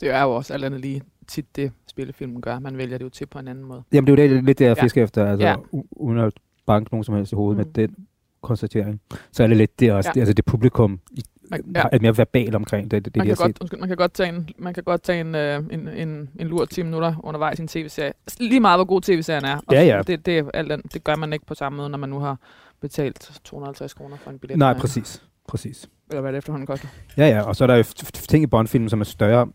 [0.00, 2.58] Det er jo også alt andet lige tit det, spillefilmen gør.
[2.58, 3.82] Man vælger det jo til på en anden måde.
[3.92, 4.82] Jamen, det er jo det, lidt det, jeg Ja.
[4.84, 5.50] fisker efter, altså, Ja.
[5.72, 5.80] ja.
[5.90, 6.32] uden at
[6.66, 7.66] banke nogen som helst i hovedet Mm.
[7.76, 7.96] med den
[8.42, 9.00] konstatering.
[9.32, 10.10] Så er det lidt det også, Ja.
[10.10, 10.14] ja.
[10.14, 11.82] det, altså det publikum i, Man, ja.
[11.92, 14.28] er mere verbal omkring det, det, det man, kan godt, undskyld, man kan godt tage
[14.28, 17.62] en, man kan godt tage en, øh, en, en, en lur 10 minutter undervejs i
[17.62, 18.12] en tv-serie.
[18.40, 19.56] Lige meget, hvor god tv-serien er.
[19.66, 20.02] Og Ja, ja.
[20.06, 20.94] Det, det, er alt andet.
[20.94, 22.38] det gør man ikke på samme måde, når man nu har
[22.80, 24.58] betalt 250 kroner for en billet.
[24.58, 25.22] Nej, præcis.
[25.48, 25.88] præcis.
[26.10, 26.88] Eller hvad det efterhånden koster.
[27.16, 29.46] Ja, ja, og så er der jo ting i Bond-filmen, som er større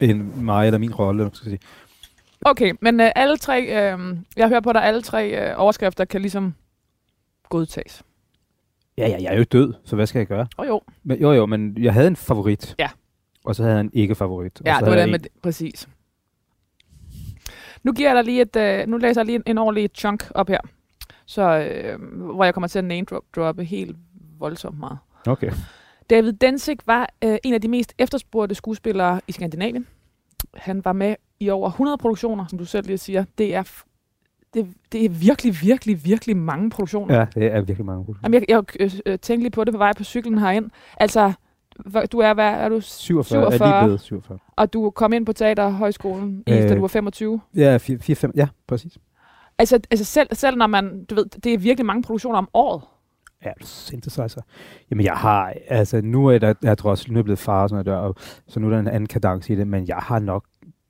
[0.00, 1.60] end mig eller min rolle, eller skal sige.
[2.40, 6.20] Okay, men øh, alle tre, øh, jeg hører på dig, alle tre øh, overskrifter kan
[6.20, 6.54] ligesom
[7.48, 8.02] godtages.
[8.98, 10.46] Ja, ja, jeg er jo død, så hvad skal jeg gøre?
[10.56, 12.74] Og jo, Men, jo, jo, men jeg havde en favorit.
[12.78, 12.88] Ja.
[13.44, 14.62] Og så havde jeg en ikke-favorit.
[14.66, 15.88] ja, det var det med, præcis.
[17.82, 20.30] Nu giver jeg dig lige et, øh, nu læser jeg lige en, en ordentlig chunk
[20.34, 20.60] op her,
[21.26, 21.98] så, øh,
[22.34, 23.96] hvor jeg kommer til at name drop, droppe helt
[24.38, 24.98] voldsomt meget.
[25.26, 25.32] En...
[25.32, 25.52] Okay.
[26.10, 29.86] David Densig var øh, en af de mest efterspurgte skuespillere i Skandinavien.
[30.54, 33.24] Han var med i over 100 produktioner, som du selv lige siger.
[33.38, 33.62] Det er,
[34.54, 37.14] det, det er virkelig, virkelig, virkelig mange produktioner.
[37.18, 38.18] Ja, det er virkelig mange gode.
[38.22, 40.70] Jamen, jeg, jeg øh, øh, tænkte lige på det på vej på cyklen herind.
[40.96, 41.32] Altså,
[42.12, 42.80] du er, hvad er du?
[42.80, 43.46] 47, 47.
[43.46, 43.80] er 47.
[43.80, 44.38] lige blevet 47.
[44.56, 46.76] Og du kom ind på Teaterhøjskolen, i, da Øh.
[46.76, 47.40] du var 25.
[47.56, 48.98] Ja, 4-5, ja, præcis.
[49.58, 52.82] Altså, altså selv, selv når man, du ved, det er virkelig mange produktioner om året.
[53.44, 54.40] Ja, synthesizer.
[54.90, 57.62] Jamen, jeg har, altså, nu er der, jeg tror også, nu er jeg blevet far
[57.62, 58.14] og sådan noget der, og,
[58.46, 60.44] så nu er der en anden kadence i det, men jeg har nok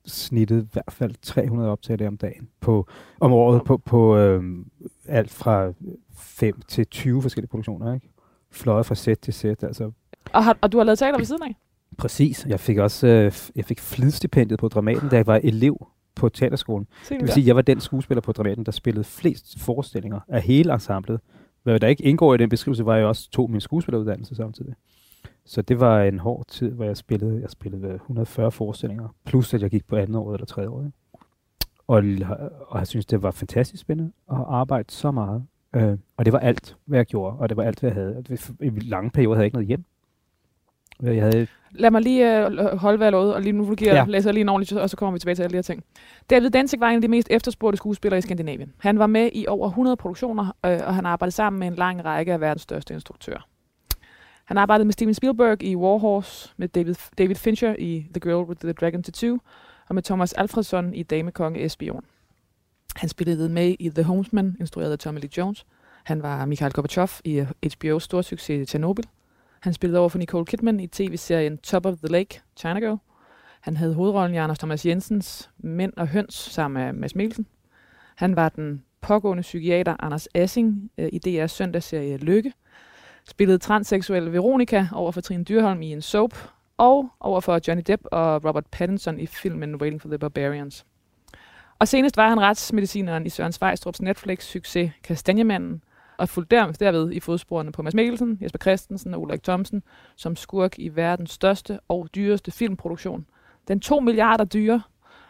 [0.05, 2.87] snittet i hvert fald 300 optagelser om dagen, på,
[3.19, 4.65] om året, på, på øhm,
[5.07, 5.73] alt fra
[6.17, 8.09] 5 til 20 forskellige produktioner, ikke?
[8.51, 9.91] Fløjet fra sæt til sæt, altså
[10.33, 11.55] Og, har, og du har lavet teater ved siden af?
[11.97, 12.45] præcis.
[12.49, 16.87] Jeg fik også, øh, jeg fik flidstipendiet på Dramaten, da jeg var elev på teaterskolen.
[17.09, 20.41] Det vil sige, at jeg var den skuespiller på Dramaten, der spillede flest forestillinger af
[20.41, 21.19] hele ensemblet.
[21.67, 24.73] Hvad der ikke indgår i den beskrivelse, var jeg også tog min skuespilleruddannelse samtidig.
[25.45, 29.61] Så det var en hård tid, hvor jeg spillede, jeg spillede 140 forestillinger, plus at
[29.61, 30.79] jeg gik på andet år eller tredje år.
[30.85, 30.91] Ikke?
[31.87, 32.03] Og,
[32.67, 35.43] og jeg synes, det var fantastisk spændende at arbejde så meget.
[35.75, 38.23] Øh, og det var alt, hvad jeg gjorde, og det var alt, hvad jeg havde.
[38.61, 39.83] I lange perioder havde jeg ikke noget hjem.
[41.03, 44.05] Jeg havde Lad mig lige øh, holde, hvad og lige nu du giver, Ja.
[44.07, 45.83] læser lige en ordentlig, og så kommer vi tilbage til alle de her ting.
[46.29, 48.73] David Densig var en af de mest efterspurgte skuespillere i Skandinavien.
[48.77, 52.05] Han var med i over 100 produktioner, øh, og han arbejdede sammen med en lang
[52.05, 53.47] række af verdens største instruktører.
[54.45, 58.49] Han arbejdede med Steven Spielberg i War Horse, med David, David Fincher i The Girl
[58.49, 59.39] with the Dragon Tattoo,
[59.89, 62.03] og med Thomas Alfredson i Damekonge Espion.
[62.95, 65.65] Han spillede med i The Homesman, instrueret af Tommy Lee Jones.
[66.03, 69.03] Han var Mikhail Gorbachev i øh, HBO's storsucces Chernobyl.
[69.59, 72.97] Han spillede over for Nicole Kidman i tv-serien Top of the Lake, China Girl.
[73.61, 77.47] Han havde hovedrollen i Anders Thomas Jensens Mænd og Høns sammen med Mads Mikkelsen.
[78.15, 82.53] Han var den pågående psykiater Anders Assing øh, i DR's søndagsserie Lykke.
[83.25, 86.37] Spillede transseksuel Veronica over for Trine Dyrholm i en soap.
[86.77, 90.85] Og over for Johnny Depp og Robert Pattinson i filmen Waiting for the Barbarians.
[91.79, 95.83] Og senest var han retsmedicineren i Søren Svejstrups Netflix-succes Kastanjemanden,
[96.17, 99.83] og fulgte der, derved i fodsporene på Mads Mikkelsen, Jesper Christensen og Ulrik Thomsen,
[100.15, 103.25] som skurk i verdens største og dyreste filmproduktion.
[103.67, 104.81] Den 2 milliarder dyre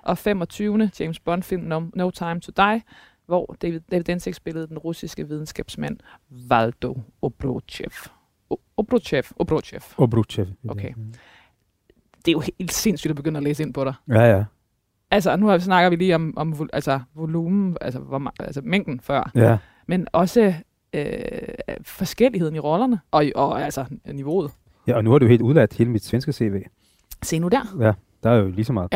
[0.02, 0.91] og 25.
[1.00, 2.82] James Bond-film no, no Time to Die,
[3.26, 5.97] hvor David, David Densig spillede den russiske videnskabsmand
[6.30, 7.91] Valdo Obrochev.
[8.78, 9.82] Obrochev, Obrochev.
[9.97, 10.45] Obruchev.
[10.69, 10.93] Okay.
[12.26, 13.93] Det er jo helt sindssygt at begynde at læse ind på dig.
[14.08, 14.43] Ja, ja.
[15.12, 19.32] Altså, nu har- snakker vi lige om, om altså, volumen, altså, hvor, altså mængden før,
[19.36, 20.54] Ja, men også
[20.93, 21.06] øh,
[21.82, 24.52] forskelligheden i rollerne, og, og altså niveauet.
[24.88, 26.62] ja og nu har du helt udladt hele mit svenske CV.
[27.23, 27.76] Se nu der.
[27.80, 27.91] Ja,
[28.23, 28.93] der er jo lige så meget.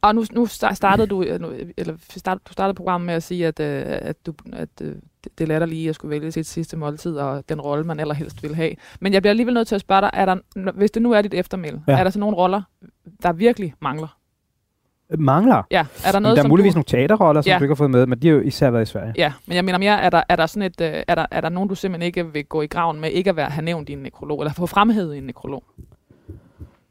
[0.00, 3.46] Og nu, nu sta- startede du, øh, eller start, du startede programmet med at sige,
[3.46, 4.94] at, øh, at, du, at øh,
[5.38, 8.54] det- lader lige at skulle vælge sit sidste måltid, og den rolle, man allerhelst vil
[8.54, 8.70] have.
[9.00, 10.36] Men jeg bliver alligevel nødt til at spørge dig, er der,
[10.72, 11.92] hvis det nu er dit eftermæl, Ja.
[11.92, 11.98] ja.
[11.98, 12.62] er der så nogle roller,
[13.22, 14.18] der virkelig mangler?
[15.18, 15.62] Mangler.
[15.70, 16.76] Ja, er der Men noget, der er muligvis du...
[16.76, 17.58] nogle teaterroller, som Ja.
[17.58, 19.12] du ikke har fået med, men de har jo især været i Sverige.
[19.16, 21.40] Ja, men jeg mener mere, er der, er der sådan et, øh, er der, er
[21.40, 23.88] der nogen, du simpelthen ikke vil gå i graven med, ikke at være, have nævnt
[23.88, 25.64] i en nekrolog, eller få fremhævet i en nekrolog?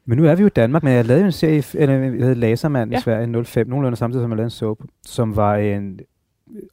[0.04, 2.34] Men nu er vi jo i Danmark, men jeg lavede en serie, eller jeg hed
[2.34, 2.98] Lasermand ja.
[2.98, 6.00] I Sverige i 05, nogenlunde samtidig som jeg lavede en soap, som var en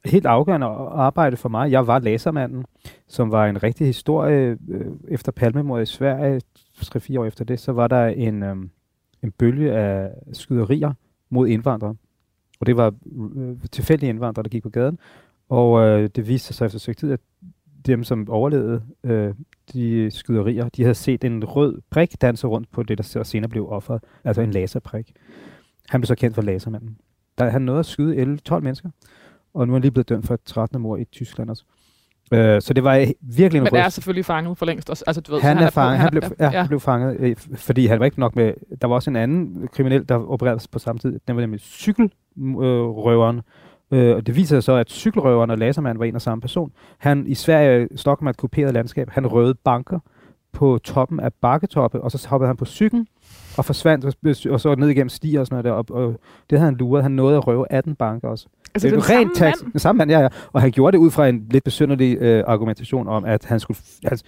[0.04, 1.70] helt afgørende arbejde for mig.
[1.70, 2.64] Jeg var Lasermanden,
[3.08, 4.56] som var en rigtig historie.
[4.70, 6.40] øh, Efter Palmemordet i Sverige,
[6.80, 8.70] 3-4 år efter det, så var der en, øhm,
[9.22, 10.92] en bølge af skyderier
[11.30, 11.94] mod indvandrere.
[12.60, 12.94] Og det var
[13.36, 14.98] øh, tilfældige indvandrere, der gik på gaden.
[15.48, 17.20] Og øh, det viste sig efter et tid, at
[17.86, 19.34] dem, som overlevede øh,
[19.72, 23.68] de skyderier, de havde set en rød prik danse rundt på det, der senere blev
[23.68, 24.02] offeret.
[24.24, 25.12] Altså en laserprik.
[25.88, 26.98] Han blev så kendt for lasermanden.
[27.38, 28.90] Der, han nåede at skyde 11-12 mennesker,
[29.54, 30.80] og nu er han lige blevet dømt for et 13.
[30.80, 31.64] mord i Tyskland også.
[32.32, 33.94] Øh, så det var øh, virkelig en Men er ryst.
[33.94, 34.90] selvfølgelig fanget for længst.
[34.90, 35.04] også.
[35.06, 36.58] Altså, du ved, Han, så er fanget, han, er- blev, ja, ja.
[36.58, 38.52] han blev fanget, øh, fordi han var ikke nok med...
[38.82, 41.20] Der var også en anden kriminel, der opererede på samme tid.
[41.28, 43.40] Den var nemlig cykelrøveren.
[43.92, 46.72] Øh, og det viser sig så, at cykelrøveren og lasermanden var en og samme person.
[46.98, 49.10] Han i Sverige, Stockholm er et kuperet landskab.
[49.10, 49.98] Han røvede banker
[50.52, 53.06] på toppen af bakketoppe, og så hoppede han på cyklen,
[53.58, 54.04] og forsvandt,
[54.50, 57.02] og, så ned igennem stier og sådan noget der, og, og det havde han luret.
[57.02, 58.46] Han nåede at røve 18 banker også.
[58.74, 59.62] Altså, det er den jo samme rent tax.
[59.62, 59.72] mand?
[59.72, 60.28] Den samme mand, ja, ja.
[60.52, 63.78] Og han gjorde det ud fra en lidt besynderlig øh, argumentation om, at han skulle...
[64.04, 64.24] Altså,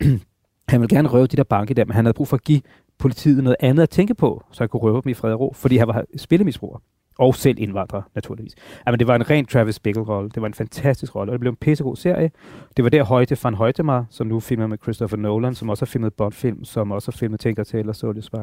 [0.68, 2.60] han ville gerne røve de der banke der, men han havde brug for at give
[2.98, 5.52] politiet noget andet at tænke på, så han kunne røve dem i fred og ro,
[5.56, 6.78] fordi han var spillemisbruger.
[7.18, 8.54] Og selv indvandrere, naturligvis.
[8.86, 10.30] Jamen, det var en ren Travis Bickle-rolle.
[10.30, 12.30] Det var en fantastisk rolle, og det blev en pissegod serie.
[12.76, 15.86] Det var der Højte van Højtemar, som nu filmer med Christopher Nolan, som også har
[15.86, 18.36] filmet Bond-film, som også har filmet Tinker Tailor Soldier Spy.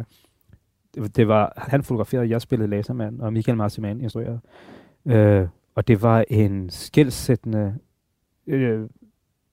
[0.95, 4.39] Det, det var, han fotograferede, jeg spillede Laserman, og Michael Marciman instruerede.
[5.05, 7.75] Øh, og det var en skældsættende
[8.47, 8.89] øh,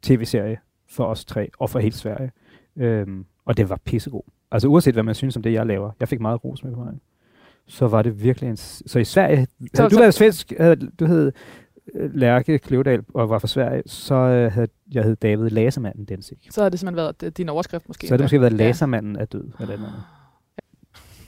[0.02, 0.58] tv-serie
[0.90, 2.30] for os tre, og for hele Sverige.
[2.76, 3.06] Øh,
[3.44, 4.22] og det var pissegod.
[4.50, 5.90] Altså uanset hvad man synes om det, jeg laver.
[6.00, 6.94] Jeg fik meget ros med på mig.
[7.68, 8.56] Så var det virkelig en...
[8.56, 9.46] Så i Sverige...
[9.46, 11.32] Så- havde du så- været svensk, havde, du hed
[11.94, 16.48] øh, Lærke Kløvedal og var fra Sverige, så øh, havde jeg hed David Lasermanden Densik.
[16.50, 18.06] Så har det simpelthen været øh, din overskrift måske.
[18.06, 18.56] Så havde det måske været Ja.
[18.56, 19.44] Lasermanden er død.
[19.60, 19.78] Eller noget.
[19.88, 20.02] andet.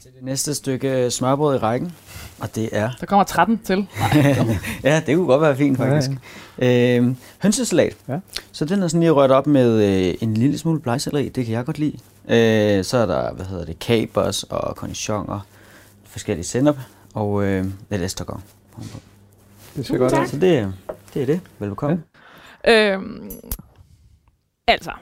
[0.02, 1.92] Til det næste stykke smørbrød i rækken,
[2.40, 2.90] og det er...
[3.00, 3.86] Der kommer 13 til.
[4.84, 6.10] ja, det kunne godt være fint, faktisk.
[6.58, 6.96] Ja, ja.
[6.96, 7.96] Øhm, hønsesalat.
[8.08, 8.18] Ja.
[8.52, 11.54] Så den er sådan lige rørt op med øh, en lille smule blegselleri, det kan
[11.54, 11.96] jeg godt lide.
[12.28, 15.46] Øh, så er der, hvad hedder det, kapers og cornichoner,
[16.10, 16.76] forskellige sennep
[17.14, 18.42] og øh, lidt estergård.
[19.76, 20.26] Det ser godt ud.
[20.26, 20.74] Så det,
[21.14, 21.40] det er det.
[21.58, 22.02] Velbekomme.
[22.68, 23.30] Øhm,
[24.66, 24.92] altså,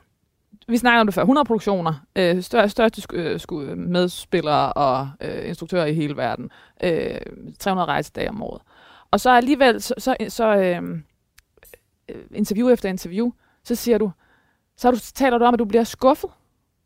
[0.68, 1.22] vi snakker om det før.
[1.22, 6.50] 100 produktioner, øh, største, største sku, øh, sku, medspillere og øh, instruktører i hele verden.
[6.84, 7.20] Øh,
[7.58, 8.62] 300 rejsedage om året.
[9.10, 10.82] Og så alligevel, så, så, så øh,
[12.08, 13.32] øh, interview efter interview,
[13.64, 14.10] så siger du,
[14.76, 16.30] så du, taler du om, at du bliver skuffet.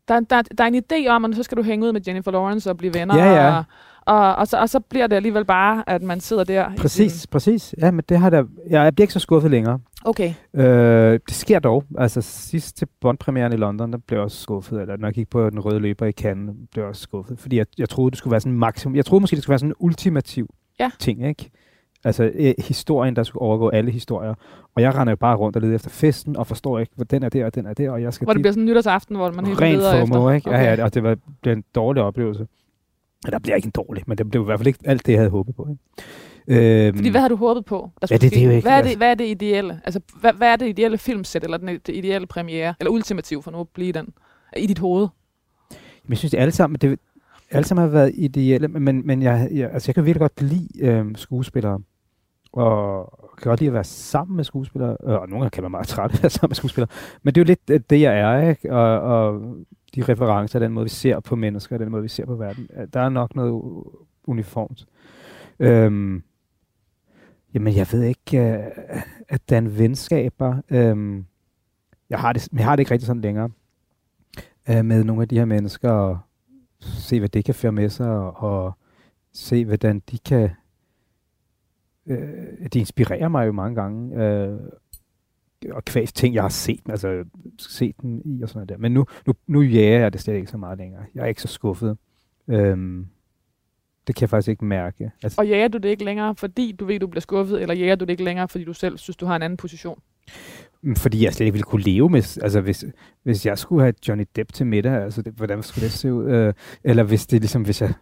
[0.07, 2.31] Der, der, der er en idé om, at så skal du hænge ud med Jennifer
[2.31, 3.17] Lawrence og blive venner.
[3.17, 3.57] Ja, ja.
[3.57, 3.63] Og,
[4.05, 6.69] og, og, så, og så bliver det alligevel bare, at man sidder der.
[6.77, 7.75] Præcis, sin- præcis.
[7.81, 8.43] Ja, men det har der...
[8.69, 9.79] Jeg bliver ikke så skuffet længere.
[10.05, 10.33] Okay.
[10.53, 11.83] Øh, det sker dog.
[11.97, 14.81] Altså sidst til Bond-premieren i London, der blev jeg også skuffet.
[14.81, 17.39] Eller når jeg gik på den røde løber i Cannes, blev jeg også skuffet.
[17.39, 18.95] Fordi jeg, jeg troede, det skulle være sådan en maksimum.
[18.95, 20.47] Jeg troede måske, det skulle være sådan en ultimativ
[20.79, 20.91] Ja.
[20.99, 21.51] ting, ikke?
[22.05, 24.33] Altså øh, historien, der skulle overgå alle historier.
[24.75, 27.23] Og jeg render jo bare rundt og leder efter festen, og forstår ikke, hvor den
[27.23, 28.41] er der, og den er der, og jeg skal Hvor det dit.
[28.43, 30.31] bliver sådan en nytårsaften, hvor man Rent leder FOMO, efter.
[30.31, 30.49] ikke?
[30.49, 30.59] Okay.
[30.65, 32.47] Ja, ja, og det var, blev en dårlig oplevelse.
[33.25, 35.11] Ja, Der bliver ikke en dårlig, men det blev i hvert fald ikke alt det,
[35.13, 35.67] jeg havde håbet på.
[35.69, 36.87] Ikke?
[36.87, 37.89] Øhm, Fordi hvad har du håbet på?
[38.01, 39.81] Der Ja, det- det er jo ikke- hvad, er det, altså- hvad er det ideelle?
[39.85, 43.51] Altså, hvad, hvad er det ideelle filmsæt, eller den, det ideelle premiere, eller ultimativ for
[43.51, 44.07] nu at blive den,
[44.57, 45.07] i dit hoved?
[46.03, 46.99] Men jeg synes, det alle sammen, det,
[47.51, 50.67] alle sammen har været ideelle, men, men jeg, jeg, altså jeg kan virkelig godt lide
[50.81, 51.79] øhm, skuespillere,
[52.53, 55.71] og kan godt lide at være sammen med skuespillere, øh, og nogle gange kan man
[55.71, 56.89] meget træt af at være sammen med skuespillere,
[57.23, 58.73] men det er jo lidt øh, det, jeg er, ikke?
[58.73, 59.41] Og, og
[59.95, 62.87] de referencer, den måde, vi ser på mennesker, den måde, vi ser på verden, øh,
[62.93, 63.83] der er nok noget
[64.27, 64.85] uniformt.
[65.59, 66.23] Øhm,
[67.53, 68.59] jamen, jeg ved ikke, øh,
[69.29, 71.25] at den venskaber, øhm,
[72.09, 73.49] jeg, har det, jeg har det ikke rigtig sådan længere,
[74.69, 76.19] øh, med nogle af de her mennesker, og
[76.79, 78.73] se, hvad det kan føre med sig, og, og
[79.33, 80.49] se, hvordan de kan...
[82.07, 84.59] Øh, de inspirerer mig jo mange gange, øh,
[85.71, 87.23] og kvæg ting, jeg har set, altså
[87.59, 88.77] set dem i og sådan noget der.
[88.77, 91.03] Men nu, nu, nu jager jeg det slet ikke så meget længere.
[91.15, 91.97] Jeg er ikke så skuffet.
[92.47, 93.07] Øhm,
[94.07, 95.11] det kan jeg faktisk ikke mærke.
[95.23, 97.95] Altså, Og jager du det ikke længere, fordi du ved, du bliver skuffet, eller jager
[97.95, 99.99] du det ikke længere, fordi du selv synes, du har en anden position?
[100.81, 102.85] Mm, Fordi jeg slet ikke ville kunne leve med, altså hvis,
[103.23, 106.25] hvis jeg skulle have Johnny Depp til middag, altså det, hvordan skulle det se ud?
[106.31, 107.93] Øh, eller hvis det ligesom, hvis jeg,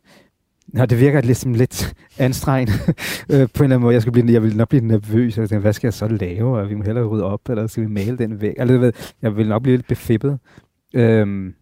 [0.67, 2.73] Nå, det virker ligesom lidt anstrengende
[3.29, 3.93] øh, på en eller anden måde.
[3.93, 5.37] Jeg, skal blive, jeg vil nok blive nervøs.
[5.37, 6.59] Jeg tænker, hvad skal jeg så lave?
[6.59, 8.53] Og vi må hellere rydde op, eller skal vi male den væk?
[8.57, 10.39] Eller, du ved, jeg vil nok blive lidt befippet.
[10.93, 11.55] Øhm,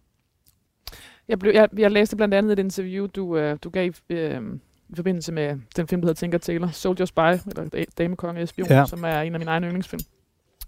[1.28, 4.40] Jeg, blev, jeg, jeg læste blandt andet et interview, du, øh, du gav øh,
[4.88, 8.68] i forbindelse med den film, der hedder Tinker Tailor, Soldier Spy, eller Da- Damekonge Espion,
[8.68, 8.86] ja.
[8.86, 10.02] som er en af mine egne yndlingsfilm.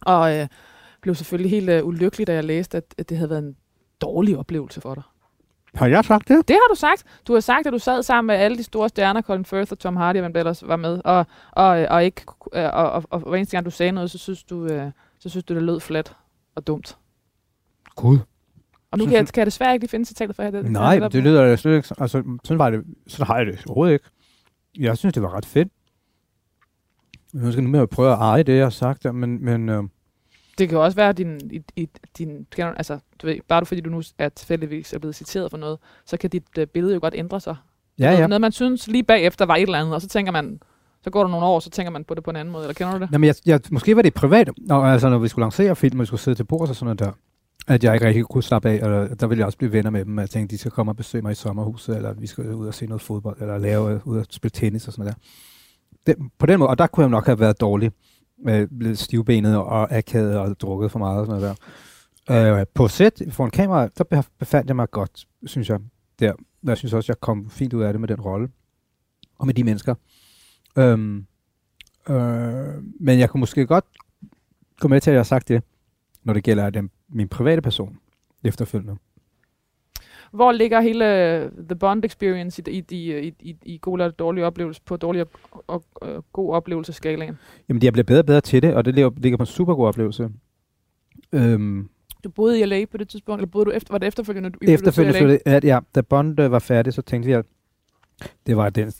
[0.00, 0.46] Og øh,
[1.02, 3.56] blev selvfølgelig helt øh, ulykkelig, da jeg læste, at, at det havde været en
[4.00, 5.02] dårlig oplevelse for dig.
[5.74, 6.48] Har jeg sagt det?
[6.48, 7.04] Det har du sagt.
[7.28, 9.78] Du har sagt, at du sad sammen med alle de store stjerner, Colin Firth og
[9.78, 13.20] Tom Hardy, og hvem ellers var med, og, og, og, ikke, øh, og, og, og,
[13.20, 15.80] hver eneste gang du sagde noget, så synes du, øh, så synes du det lød
[15.80, 16.16] flat
[16.54, 16.96] og dumt.
[17.96, 18.18] Gud.
[18.90, 20.50] Og nu kan jeg, kan jeg desværre ikke lige finde citatet for jer.
[20.50, 21.88] Det, Nej, det, det lyder slet ikke.
[21.98, 24.04] Altså, sådan, var det, sådan har jeg det overhovedet ikke.
[24.78, 25.68] Jeg synes, det var ret fedt.
[27.32, 29.82] Nu skal nu med at prøve at eje det, jeg har sagt men, men øh,
[30.58, 31.88] Det kan jo også være, at din, i, i,
[32.18, 35.78] din altså, du ved, bare fordi du nu er tilfældigvis er blevet citeret for noget,
[36.06, 37.56] så kan dit uh, billede jo godt ændre sig.
[37.98, 38.26] ja, ja.
[38.26, 40.60] Noget, man synes lige bagefter var et eller andet, og så tænker man,
[41.04, 42.74] så går der nogle år, så tænker man på det på en anden måde, eller
[42.74, 43.08] kender du det?
[43.12, 46.00] Jamen, jeg, jeg, måske var det privat, når, altså, når vi skulle lancere film, og
[46.00, 47.12] vi skulle sidde til bords og sådan noget der,
[47.68, 50.04] at jeg ikke rigtig kunne slappe af, og der ville jeg også blive venner med
[50.04, 50.18] dem.
[50.18, 52.74] Jeg tænkte, de skal komme og besøge mig i sommerhuset, eller vi skal ud og
[52.74, 55.16] se noget fodbold, eller lave ud og spille tennis og sådan noget
[56.06, 56.14] der.
[56.14, 57.92] Det, på den måde, og der kunne jeg nok have været dårlig,
[58.44, 61.58] med blevet stivbenet og akavet og drukket for meget og sådan noget
[62.30, 65.80] Øh, på sæt foran kamera, der befandt jeg mig godt, synes jeg,
[66.20, 66.32] der.
[66.64, 68.48] Jeg synes også, jeg kom fint ud af det med den rolle.
[69.38, 69.94] Og med de mennesker.
[70.78, 71.26] Øhm,
[72.08, 73.84] øh, men jeg kunne måske godt
[74.80, 75.62] gå med til, at jeg har sagt det,
[76.24, 77.98] når det gælder den, min private person
[78.44, 78.96] efterfølgende.
[80.32, 84.44] Hvor ligger hele øh, The Bond Experience i, i, i, i, i, god eller dårlig
[84.44, 85.28] oplevelse, på dårlig og,
[85.66, 87.38] og, og god oplevelseskalaen?
[87.68, 89.86] Jamen, jeg bliver bedre og bedre til det, og det ligger, på en super god
[89.86, 90.30] oplevelse.
[91.32, 91.88] Øhm,
[92.24, 94.50] Du boede i LA på det tidspunkt, eller boede du efter, var det efterfølgende?
[94.50, 95.56] du- flyttede til efterfølgende, LA?
[95.56, 97.44] at, ja, da Bond øh, var færdig, så tænkte vi, at
[98.46, 98.92] det var den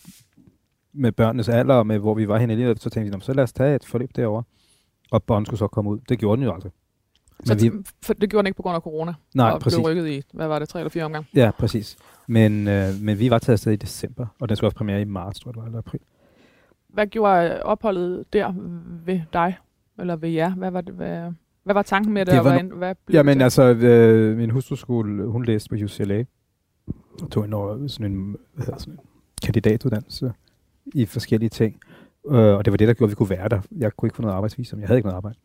[0.92, 3.20] med børnenes alder, og med hvor vi var henne i livet, så tænkte vi, "Nå,
[3.20, 4.42] så lad os tage et forløb derovre.
[5.10, 5.98] Og Bond skulle så komme ud.
[6.08, 6.72] Det gjorde den jo aldrig.
[7.44, 9.14] Så Men vi, vi, for det gjorde den ikke på grund af corona?
[9.34, 9.78] nej, og præcis.
[9.78, 11.26] blev rykket i, hvad var det, tre eller fire omgang?
[11.34, 11.96] Ja, præcis.
[12.26, 15.04] Men, øh, men vi var taget afsted i december, og den skulle også premiere i
[15.04, 16.00] marts, tror jeg, det var, eller april.
[16.88, 18.52] Hvad gjorde øh, opholdet der
[19.04, 19.56] ved dig?
[19.98, 20.54] Eller ved jer?
[20.54, 21.32] Hvad var, det, hvad,
[21.64, 22.32] hvad var tanken med det?
[22.32, 23.44] Det og var hvad, hvad blev Jamen det?
[23.44, 26.24] altså, øh, min hustru skulle, hun læste på UCLA,
[27.22, 29.00] og tog en, over, sådan en, hvad hedder sådan en
[29.42, 30.32] kandidatuddannelse
[30.94, 31.80] i forskellige ting.
[32.26, 33.60] Øh, og det var det, der gjorde, at vi kunne være der.
[33.78, 34.80] Jeg kunne ikke få noget arbejdsvisum.
[34.80, 35.38] Jeg havde ikke noget arbejde.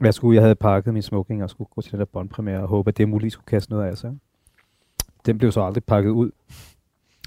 [0.00, 2.68] Jeg, skulle, jeg havde pakket min smoking og skulle gå til den der bondpremiere og
[2.68, 4.16] håbe, at det muligt skulle kaste noget af sig.
[5.26, 6.30] Den blev så aldrig pakket ud.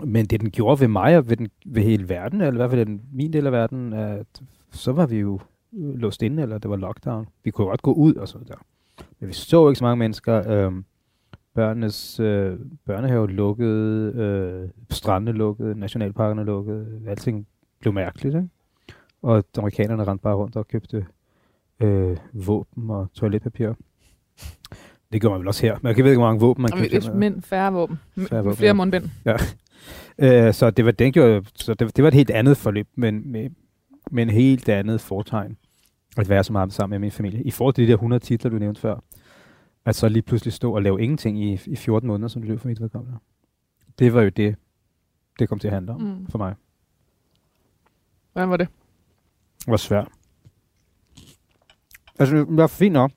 [0.04, 2.70] Men det, den gjorde ved mig og ved, den, ved hele verden, eller i hvert
[2.70, 5.40] fald den, min del af verden, at så var vi jo
[5.72, 7.28] låst inde, eller det var lockdown.
[7.44, 8.56] Vi kunne godt gå ud og sådan der.
[9.20, 10.52] Men vi så ikke så mange mennesker.
[10.52, 10.74] Øh,
[11.54, 17.02] børnenes øh, børnehave lukkede, øh, strandene lukkede, nationalparkerne lukkede.
[17.08, 17.48] Alting
[17.80, 18.50] blev mærkeligt, ikke?
[19.22, 21.06] Og amerikanerne rendte bare rundt og købte
[21.84, 23.74] øh, våben og toiletpapir.
[25.14, 25.78] Det gjorde man vel også her.
[25.82, 27.08] Men jeg ved ikke, hvor mange våben man Jamen, købte.
[27.10, 28.00] et mænd, færre våben.
[28.30, 28.74] Færre våben, Flere ja.
[28.74, 29.10] mundbind.
[30.20, 33.32] Øh, så det var, den gjorde, så det, det var et helt andet forløb, men
[33.32, 33.50] med,
[34.12, 35.58] med en helt andet fortegn
[36.18, 37.44] at være så meget sammen med min familie.
[37.44, 39.00] I forhold til de der 100 titler, du nævnte før,
[39.86, 42.60] at så lige pludselig stå og lave ingenting i, i 14 måneder, som det løb
[42.60, 43.18] for mit vedkommende.
[44.00, 44.56] Det var jo det,
[45.40, 46.28] det kom til at handle om Mm.
[46.30, 46.56] for mig.
[48.34, 48.68] Hvordan var det?
[49.60, 50.08] Det var svært.
[52.22, 53.12] Altså, det var fint nok.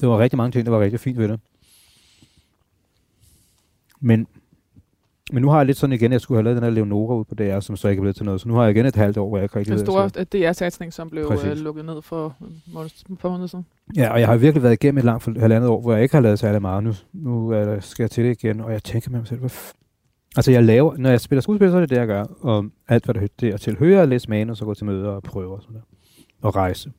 [0.00, 1.40] Det var rigtig mange ting, der var rigtig fint ved det.
[4.00, 4.26] Men,
[5.32, 7.14] men nu har jeg lidt sådan igen, at jeg skulle have lavet den her Leonora
[7.14, 8.40] ud på DR, som så ikke er blevet til noget.
[8.40, 10.92] Så nu har jeg igen et halvt år, hvor jeg ikke rigtig Den store DR-satsning,
[10.92, 11.46] som blev Præcis.
[11.46, 12.36] øh, lukket ned for
[13.12, 13.66] et par måneder siden.
[13.96, 16.14] Ja, og jeg har virkelig været igennem et langt for- halvandet år, hvor jeg ikke
[16.14, 16.84] har lavet særlig meget.
[16.84, 19.50] Nu, nu der, skal jeg til det igen, og jeg tænker med mig selv, hvad
[19.50, 19.72] f-
[20.36, 22.24] Altså, jeg laver, når jeg spiller skuespil, så er det det, jeg gør.
[22.40, 24.86] Og alt, hvad der hø- det er til hører, at læse manus og gå til
[24.86, 25.82] møder og prøve og sådan der.
[26.42, 26.90] Og rejse.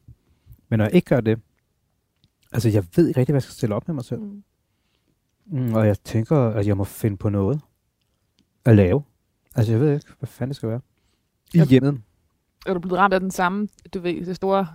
[0.69, 1.39] Men når jeg ikke gør det,
[2.51, 4.19] altså, jeg ved ikke rigtig, hvad jeg skal stille op med mig selv.
[4.21, 4.43] Mm.
[5.45, 7.61] Mm, og jeg tænker, at jeg må finde på noget
[8.65, 9.03] at lave.
[9.55, 10.81] Altså, jeg ved ikke, hvad fanden det skal være.
[11.53, 11.65] I Ja.
[11.65, 12.01] hjemmet.
[12.65, 14.67] Er du blevet ramt af den samme, du ved, det store,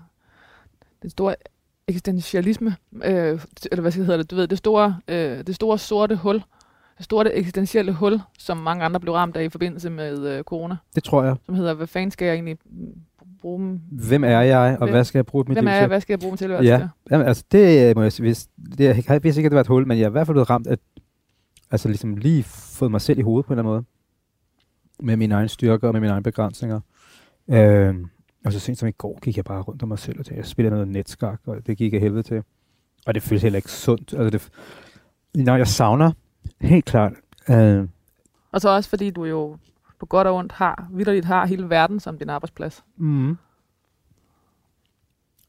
[1.03, 1.35] den store
[1.89, 3.41] eksistentialisme, øh,
[3.73, 6.35] eller hvad hedder det, du ved, det store, øh, det store sorte hul,
[6.99, 10.77] det store eksistentielle hul, som mange andre blev ramt af i forbindelse med øh, corona,
[10.95, 11.37] Det tror jeg.
[11.47, 12.59] som hedder, hvad fanden skal jeg egentlig
[13.45, 13.81] bruge dem?
[14.09, 15.79] Hvem er jeg, og Hvem- hvad skal jeg bruge mit Hvem er til?
[15.79, 16.79] jeg, hvad skal jeg bruge min tilværelse Ja.
[16.79, 16.89] til?
[17.11, 19.67] Jamen, altså, det øh, må jeg sige, hvis, det, jeg har at det var et
[19.67, 20.77] hul, men jeg er i hvert fald blevet ramt af,
[21.71, 23.85] altså ligesom lige fået mig selv i hovedet på en eller anden måde.
[25.07, 26.81] Med mine egne styrker og med mine egne begrænsninger.
[27.51, 28.07] Øhm,
[28.45, 30.39] og så sent som i går gik jeg bare rundt om mig selv og tænkte,
[30.39, 32.43] jeg spiller noget netskak, og det gik jeg helvede til.
[33.07, 34.15] Og det føles heller ikke sundt.
[34.19, 34.49] Altså, det,
[35.45, 36.13] når jeg savner,
[36.61, 37.13] helt klart,
[37.51, 37.89] øh,
[38.53, 39.57] Og så også fordi du jo
[40.05, 42.85] på godt og ondt har, vidderligt har hele verden som din arbejdsplads.
[42.97, 43.37] Mm.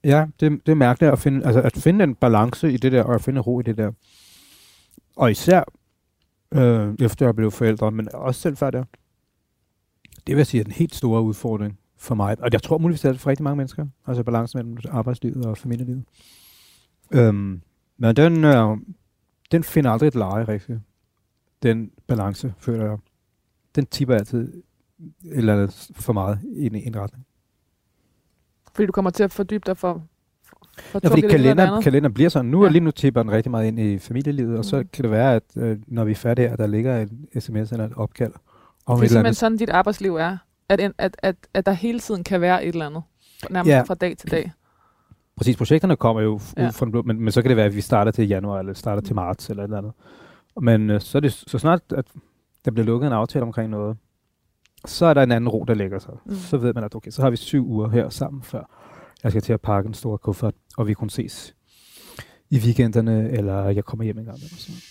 [0.03, 3.03] Ja, det, det er mærkeligt at finde, altså at finde en balance i det der,
[3.03, 3.91] og at finde ro i det der.
[5.15, 5.63] Og især
[6.51, 8.85] øh, efter jeg blev forældre, men også selv før det.
[10.27, 12.37] Det vil jeg sige er den helt store udfordring for mig.
[12.39, 13.85] Og jeg tror muligvis, det er for rigtig mange mennesker.
[14.07, 16.03] Altså balancen mellem arbejdslivet og familielivet.
[17.13, 17.61] Øhm,
[17.97, 18.77] men den, øh,
[19.51, 20.79] den finder aldrig et leje rigtigt.
[21.63, 22.97] Den balance, føler jeg.
[23.75, 24.53] Den tipper altid
[25.31, 27.25] eller for meget i en, en retning.
[28.75, 30.03] Fordi du kommer til at fordybe dig for,
[30.77, 31.83] for Ja, fordi tungt i det ene og det kalender, andet.
[31.83, 32.45] kalender bliver sådan.
[32.51, 32.69] Nu Ja.
[32.71, 34.87] lige nu tipper den rigtig meget ind i familielivet, og så Mhm.
[34.93, 37.85] kan det være, at øh, når vi er færdige her, der ligger en sms eller
[37.85, 38.33] et opkald
[38.85, 40.37] om det et er simpelthen sådan, dit arbejdsliv er.
[40.69, 43.03] At, en, at, at, at der hele tiden kan være et eller andet.
[43.49, 43.81] Nærmest Ja.
[43.81, 44.51] fra dag til dag.
[45.37, 46.67] Præcis, projekterne kommer jo Ja.
[46.67, 48.59] ud fra den blå, men, men så kan det være, at vi starter til januar,
[48.59, 49.91] eller starter til marts, eller et eller andet.
[50.61, 52.05] Men øh, så, er det, så snart, at
[52.65, 53.97] der bliver lukket en aftale omkring noget,
[54.85, 56.13] så er der en anden ro, der lægger sig.
[56.25, 56.35] Mm.
[56.35, 58.63] Så ved man, at okay, så har vi syv uger her sammen, før
[59.23, 61.55] jeg skal til at pakke en stor kuffert, og vi kun ses
[62.49, 64.37] i weekenderne, eller jeg kommer hjem en gang.
[64.37, 64.81] Eller sådan.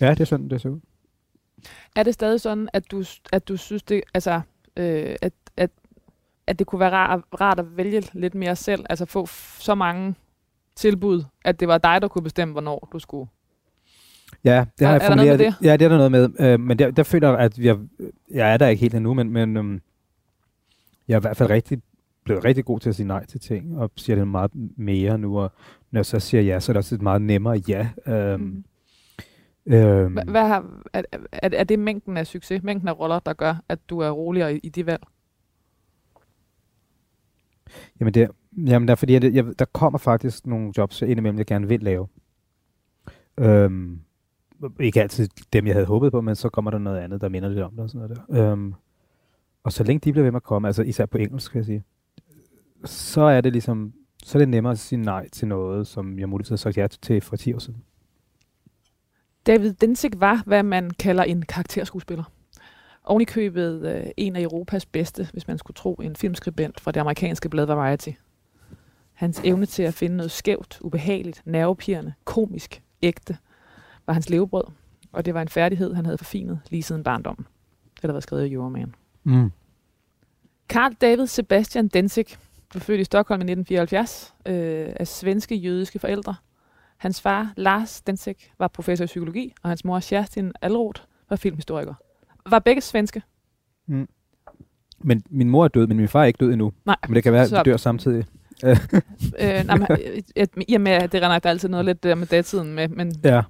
[0.00, 0.80] Ja, det er sådan, det ser ud.
[1.96, 4.40] Er det stadig sådan, at du, at du synes, det, altså,
[4.76, 5.70] øh, at, at,
[6.46, 8.84] at det kunne være rart, rart at vælge lidt mere selv?
[8.90, 9.26] Altså få
[9.58, 10.14] så mange
[10.76, 13.28] tilbud, at det var dig, der kunne bestemme, hvornår du skulle.
[14.44, 15.38] Ja, det Er- har jeg er der noget formuleret.
[15.38, 15.54] med det?
[15.66, 16.52] Ja, det er der noget med.
[16.52, 17.78] Øh, men der, der føler jeg, at jeg,
[18.30, 19.80] jeg er der ikke helt endnu, men, men øhm,
[21.08, 21.82] jeg er i hvert fald rigtig,
[22.24, 25.38] blevet rigtig god til at sige nej til ting, og siger det meget mere nu,
[25.38, 25.52] og
[25.90, 27.88] når jeg så siger ja, så er det også et meget nemmere ja.
[28.06, 28.64] Øhm,
[29.66, 29.72] Mm.
[29.74, 31.02] øhm, Hvad, hvad har, er,
[31.32, 34.54] er, er det mængden af succes, mængden af roller, der gør, at du er roligere
[34.54, 35.02] i, i de valg?
[38.00, 38.28] Jamen, det,
[38.66, 41.80] jamen der, er fordi, jeg, jeg, der kommer faktisk nogle jobs indimellem, jeg gerne vil
[41.80, 42.06] lave.
[43.38, 44.00] Øhm,
[44.80, 47.48] ikke altid dem, jeg havde håbet på, men så kommer der noget andet, der minder
[47.48, 48.52] lidt om det og sådan noget der.
[48.52, 48.74] Øhm,
[49.64, 51.64] og så længe de bliver ved med at komme, altså især på engelsk, kan jeg
[51.64, 51.84] sige,
[52.84, 53.92] så er det ligesom,
[54.24, 56.86] så er det nemmere at sige nej til noget, som jeg muligvis har sagt ja
[56.86, 57.82] til for 10 år siden.
[59.46, 62.24] David Densig var, hvad man kalder en karakterskuespiller.
[63.04, 66.92] Oven i købet øh, en af Europas bedste, hvis man skulle tro, en filmskribent fra
[66.92, 68.08] det amerikanske blad Variety.
[69.12, 73.36] Hans evne til at finde noget skævt, ubehageligt, nervepirrende, komisk, ægte,
[74.06, 74.64] var hans levebrød.
[75.12, 77.46] Og det var en færdighed, han havde forfinet lige siden barndommen.
[77.94, 78.94] Det har været skrevet i Euroman.
[79.24, 79.52] Mm.
[80.68, 82.38] Carl David Sebastian Densik
[82.70, 86.34] blev født i Stockholm i 1974 øh, af svenske jødiske forældre.
[86.96, 91.94] Hans far, Lars Densik, var professor i psykologi, og hans mor, Kerstin Alroth, var filmhistoriker.
[92.46, 93.22] Var begge svenske?
[94.98, 96.72] Men min mor er død, men min far er ikke død endnu.
[96.84, 96.96] Nej.
[97.08, 98.24] Men det kan være, at de dør samtidig.
[98.64, 99.86] Øh, nej, men,
[100.36, 102.88] øh, i og med, at det render der altid noget lidt der med datiden med,
[102.88, 103.42] men Ja.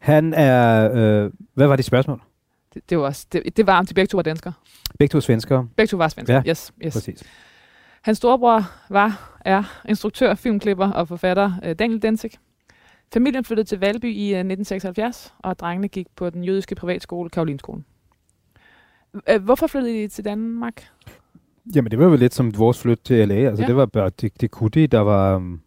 [0.00, 0.90] Han er...
[1.24, 2.20] Øh, hvad var de spørgsmål?
[2.74, 4.52] det, det, var, det, det var, om de begge to var danskere.
[4.98, 5.68] Begge to er svenskere.
[5.76, 6.42] Begge to var svenskere.
[6.46, 6.94] Ja, Yes, yes.
[6.94, 7.22] Præcis.
[8.02, 12.36] Hans storebror var, er instruktør, filmklipper og forfatter øh, Daniel Densik.
[13.12, 17.84] Familien flyttede til Valby i øh, 1976, og drengene gik på den jødiske privatskole Karolinskolen.
[19.28, 20.86] Øh, Hvorfor flyttede I til Danmark?
[21.74, 23.34] Jamen, det var jo lidt som vores flyt til LA.
[23.34, 23.66] Altså, Ja.
[23.66, 25.36] det var bare, det, det kunne de, der var...
[25.36, 25.60] Um,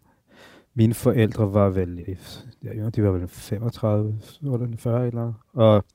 [0.79, 2.17] mine forældre var vel,
[2.63, 5.33] ja, de var vel 35, eller 40 eller.
[5.53, 5.85] Og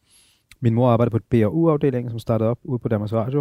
[0.60, 3.40] min mor arbejdede på et BRU-afdeling, som startede op ude på Danmarks Radio,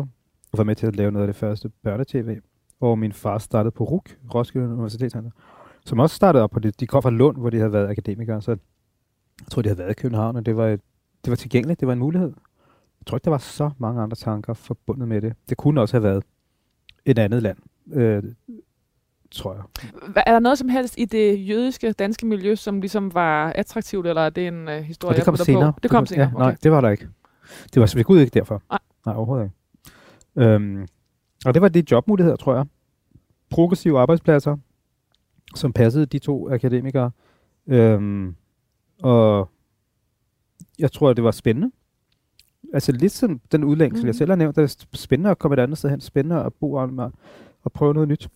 [0.51, 2.39] og var med til at lave noget af det første børnetv.
[2.79, 5.31] Og min far startede på RUK, Roskilde Universitetscenter,
[5.85, 6.79] som også startede op på det.
[6.79, 9.91] De kom fra Lund, hvor de havde været akademikere, så jeg tror, de havde været
[9.91, 10.81] i København, og det var, et,
[11.25, 12.33] det var tilgængeligt, det var en mulighed.
[12.99, 15.33] Jeg tror ikke, der var så mange andre tanker forbundet med det.
[15.49, 16.23] Det kunne også have været
[17.05, 17.57] et andet land,
[17.93, 18.23] øh,
[19.33, 19.63] tror jeg.
[20.27, 24.21] Er der noget som helst i det jødiske danske miljø, som ligesom var attraktivt, eller
[24.21, 25.73] er det en øh, historie, Og det jeg kom putter senere.
[25.73, 25.79] På?
[25.83, 26.45] Det kom senere, Ja, okay.
[26.45, 27.07] Nej, det var der ikke.
[27.73, 28.61] Det var Gud ikke derfor.
[28.69, 28.79] Nej.
[29.05, 30.49] Nej, overhovedet ikke.
[30.49, 30.87] Øhm,
[31.45, 32.65] og det var de jobmuligheder, tror jeg.
[33.49, 34.57] Progressive arbejdspladser,
[35.55, 37.11] som passede de to akademikere.
[37.67, 38.35] Øhm,
[39.03, 39.49] og
[40.79, 41.71] jeg tror, det var spændende.
[42.73, 44.07] Altså lidt sådan den udlængsel, mm.
[44.07, 46.53] Jeg selv har nævnt, det er spændende at komme et andet sted hen, spændende at
[46.53, 47.11] bo og,
[47.63, 48.29] og prøve noget nyt.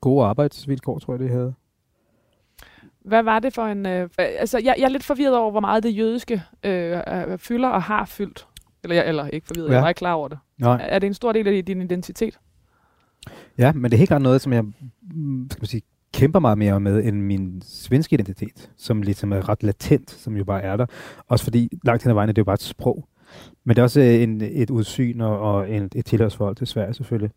[0.00, 1.54] Gode arbejdsvilkår, tror jeg, det havde.
[3.04, 3.86] Hvad var det for en...
[3.86, 7.68] Øh, altså, jeg, jeg er lidt forvirret over, hvor meget det jødiske øh, øh, fylder
[7.68, 8.46] og har fyldt.
[8.82, 9.72] Eller, jeg, eller ikke forvirret, ja.
[9.72, 10.38] Jeg var ikke klar over det.
[10.58, 10.86] Nej.
[10.88, 12.38] Er det en stor del af din identitet?
[13.58, 15.82] Ja, men det er helt klart noget, som jeg mm, skal man sige,
[16.14, 20.44] kæmper meget mere med end min svenske identitet, som ligesom er ret latent, som jo
[20.44, 20.86] bare er der.
[21.28, 23.08] Også fordi langt hen ad vejen er det jo bare et sprog.
[23.64, 26.94] Men det er også øh, en, et udsyn og, og en, et tilhørsforhold til Sverige
[26.94, 27.30] selvfølgelig.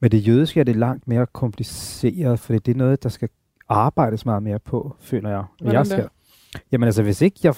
[0.00, 3.28] Men det jødiske er det langt mere kompliceret, for det er noget, der skal
[3.68, 5.44] arbejdes meget mere på, føler jeg.
[5.60, 5.92] Hvordan jeg det?
[5.92, 6.08] skal.
[6.72, 7.54] Jamen altså, hvis ikke jeg...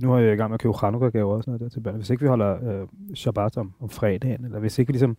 [0.00, 1.96] Nu er jeg i gang med at købe Chanukka-gaver og sådan noget der til børn.
[1.96, 5.16] Hvis ikke vi holder øh, Shabbat om, om fredagen, eller hvis ikke vi ligesom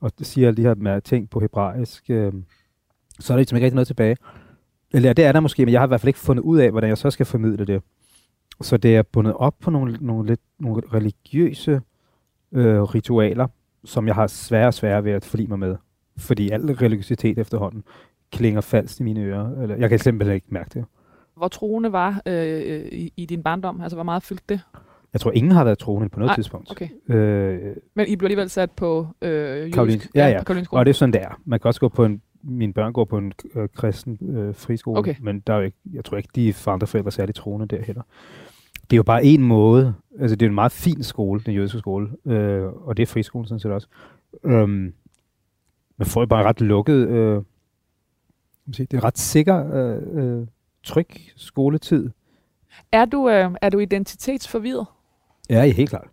[0.00, 2.32] og siger alle de her med ting på hebraisk, øh,
[3.20, 4.16] så er der ligesom ikke rigtig noget tilbage.
[4.92, 6.58] Eller ja, det er der måske, men jeg har i hvert fald ikke fundet ud
[6.58, 7.82] af, hvordan jeg så skal formidle det.
[8.60, 11.80] Så det er bundet op på nogle, nogle, lidt, nogle religiøse
[12.52, 13.46] øh, ritualer,
[13.86, 15.76] som jeg har svære og svære ved at forlige mig med.
[16.18, 17.84] Fordi al religiøsitet efterhånden
[18.32, 19.62] klinger falsk i mine ører.
[19.62, 20.84] Eller, jeg kan simpelthen ikke mærke det.
[21.36, 23.80] Hvor troende var øh, i, i din barndom?
[23.80, 24.60] Altså, hvor meget fyldte det?
[25.12, 26.70] Jeg tror, ingen har været troende på noget Nej, tidspunkt.
[26.70, 26.88] Okay.
[27.08, 29.76] Øh, Men I blev alligevel sat på øh, jødisk?
[29.78, 30.38] Karolinsk- ja, ja.
[30.38, 31.40] på Karolinsk Og det er sådan, det er.
[31.44, 34.98] Man kan også gå på en, mine børn går på en øh, kristen øh, friskole,
[34.98, 35.14] Okay.
[35.20, 37.66] men der er jo ikke, jeg tror ikke, de for andre forældre er særlig troende
[37.76, 38.02] der heller.
[38.90, 41.78] Det er jo bare en måde, altså det er en meget fin skole, den jødiske
[41.78, 43.88] skole, øh, og det er friskolen sådan set også.
[44.44, 44.94] Øhm,
[45.96, 47.42] man får jo bare ret lukket, øh,
[48.66, 50.46] det er en ret sikker, øh, øh,
[50.82, 52.10] tryg skoletid.
[52.92, 54.86] Er du, øh, er du identitetsforvirret?
[55.50, 56.08] Ja, ja, helt klart.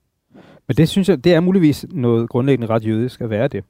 [0.68, 3.64] Men det synes jeg, det er muligvis noget grundlæggende ret jødisk at være det.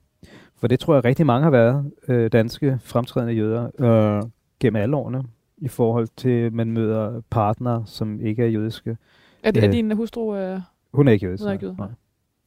[0.58, 4.30] For det tror jeg rigtig mange har været, øh, danske fremtrædende jøder, øh,
[4.60, 5.24] gennem alle årene,
[5.64, 8.98] i forhold til, at man møder partnere, som ikke er jødiske.
[9.44, 10.36] Er, det, er Øh, din hustru...
[10.36, 10.60] Øh,
[10.94, 11.44] Hun er ikke jødisk.
[11.44, 11.88] Hun er ikke nej, jøde, nej.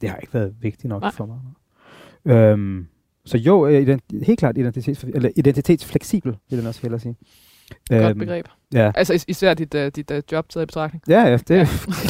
[0.01, 1.11] Det har ikke været vigtigt nok Nej.
[1.13, 1.39] for mig.
[2.25, 2.87] Øhm,
[3.25, 7.17] så jo, øh, ident- helt klart identitets, eller identitetsfleksibel, vil jeg også hellere sige.
[7.89, 8.47] Godt Øhm, begreb.
[8.75, 11.03] Ja, Altså is- især dit, uh, dit uh, job taget i betragtning.
[11.09, 11.69] ja, ja det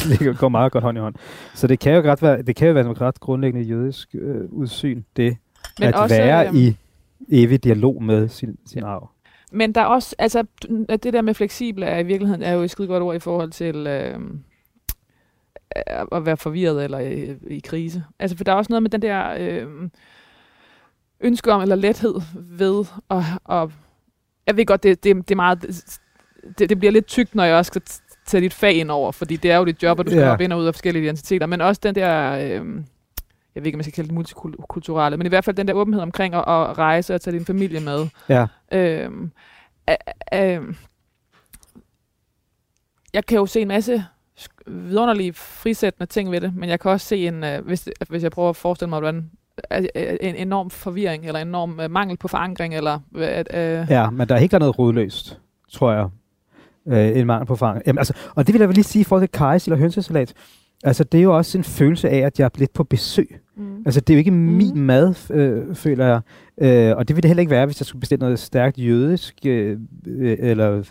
[0.09, 1.15] ligger, går meget godt hånd i hånd.
[1.55, 4.41] Så det kan jo ret være, det kan jo være et ret grundlæggende jødisk øh,
[4.49, 5.37] udsyn, det
[5.79, 6.75] Men at også, være øhm, i
[7.29, 9.09] evig dialog med sin, sin arv.
[9.51, 10.43] Men der er også, altså
[10.89, 13.19] at det der med fleksibel er i virkeligheden er jo et skide godt ord i
[13.19, 14.19] forhold til øh,
[16.11, 18.03] at være forvirret eller i, i krise.
[18.19, 19.67] Altså for der er også noget med den der øh,
[21.21, 23.71] ønske om, eller lethed ved, og, og
[24.47, 25.61] jeg ved godt, det, det, det er meget,
[26.57, 27.81] det, det bliver lidt tykt, når jeg også skal
[28.25, 30.31] tage dit fag ind over, fordi det er jo dit job, og du skal Ja.
[30.31, 32.31] op ind og ud af forskellige identiteter, men også den der,
[32.61, 32.65] øh,
[33.57, 35.73] jeg ved ikke, om jeg skal kalde det multikulturelle, men i hvert fald den der
[35.73, 38.07] åbenhed omkring at, at rejse og tage din familie med.
[38.29, 39.31] Ja, Øhm,
[39.89, 39.95] øh,
[40.33, 40.75] øh,
[43.13, 44.05] jeg kan jo se en masse
[44.67, 48.31] vidunderlige frisættende ting ved det, men jeg kan også se en, øh, hvis, hvis jeg
[48.31, 49.31] prøver at forestille mig, hvordan
[49.73, 53.47] øh, øh, en enorm forvirring, eller en enorm øh, mangel på forankring, eller øh, at,
[53.53, 55.39] øh, ja, men der er helt klart noget rodløst,
[55.71, 56.09] tror jeg.
[56.87, 57.81] Øh, en mangel på fang.
[57.87, 60.33] Jamen, altså, og det vil jeg vel lige sige i forhold til kajs eller hønsesalat.
[60.83, 63.39] Altså, det er jo også en følelse af, at jeg er lidt på besøg.
[63.57, 63.81] mm.
[63.85, 64.77] Altså, det er jo ikke min Mhm.
[64.79, 66.21] mad, øh, føler jeg.
[66.61, 69.35] Øh, og det ville det heller ikke være, hvis jeg skulle bestille noget stærkt jødisk,
[69.45, 70.83] øh, øh, eller,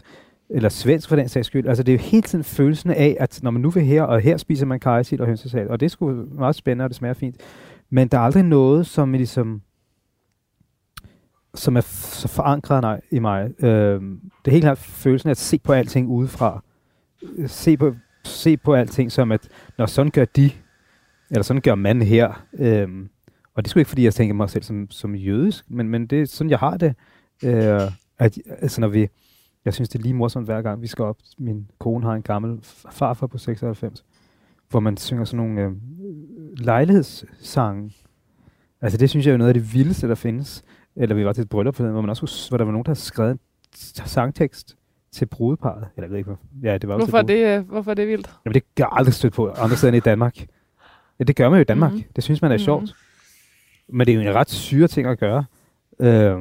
[0.51, 1.69] eller svensk for den sags skyld.
[1.69, 4.21] Altså, det er jo hele tiden følelsen af, at når man nu vil her, og
[4.21, 7.15] her spiser man kajsild og hønsesalat, og det er sgu meget spændende, og det smager
[7.15, 7.37] fint.
[7.91, 9.63] Men der er aldrig noget, som er ligesom
[11.55, 13.65] som er så forankret nej, i mig.
[13.65, 14.01] Øh,
[14.45, 16.63] det er helt klart følelsen af at se på alting udefra.
[17.37, 17.95] Øh, Se på,
[18.27, 19.49] se på alting som, at
[19.79, 20.51] når sådan gør de,
[21.31, 22.45] eller sådan gør man her.
[22.59, 23.09] Øhm,
[23.55, 26.07] og det er sgu ikke, fordi jeg tænker mig selv som, som jødisk, men, men
[26.07, 26.95] det er sådan, jeg har det.
[27.45, 27.81] Øh,
[28.19, 29.09] at, altså, når vi,
[29.65, 31.17] jeg synes, det er lige morsomt hver gang, vi skal op.
[31.39, 32.59] Min kone har en gammel
[32.91, 34.05] farfar på 96,
[34.69, 35.73] hvor man synger sådan nogle øh,
[36.57, 37.93] lejlighedssange.
[38.81, 40.65] Altså, det synes jeg er noget af det vildeste, der findes.
[40.97, 42.91] Eller vi var til et bryllup, for hvor, man også, hvor der var nogen, der
[42.91, 43.39] havde skrevet en
[44.07, 44.76] sangtekst
[45.17, 45.87] til brudeparret.
[45.97, 46.39] Eller jeg ved ikke, hvor,
[46.69, 48.31] ja, det var også hvorfor, er det, øh, hvorfor er det vildt?
[48.45, 50.37] Jamen, det gør jeg aldrig stødt på andre steder end i Danmark.
[51.19, 51.91] Ja, det gør man jo i Danmark.
[51.91, 51.97] Mhm.
[51.99, 52.13] Mm-hmm.
[52.17, 52.71] Det synes man er Mhm.
[52.71, 52.87] mm-hmm.
[52.87, 52.97] sjovt.
[53.89, 55.45] Men det er jo en ret syre ting at gøre.
[56.01, 56.35] Øh,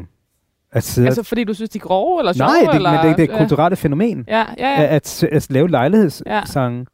[0.71, 2.47] at sidde Altså fordi du synes, de er grove, eller sjove?
[2.47, 4.25] Nej, det, eller, men det, det er et kulturelle fænomen.
[4.27, 4.81] Ja, ja, Ja.
[4.81, 4.83] ja.
[4.87, 6.85] At, at, at lave lejlighedssange, ja.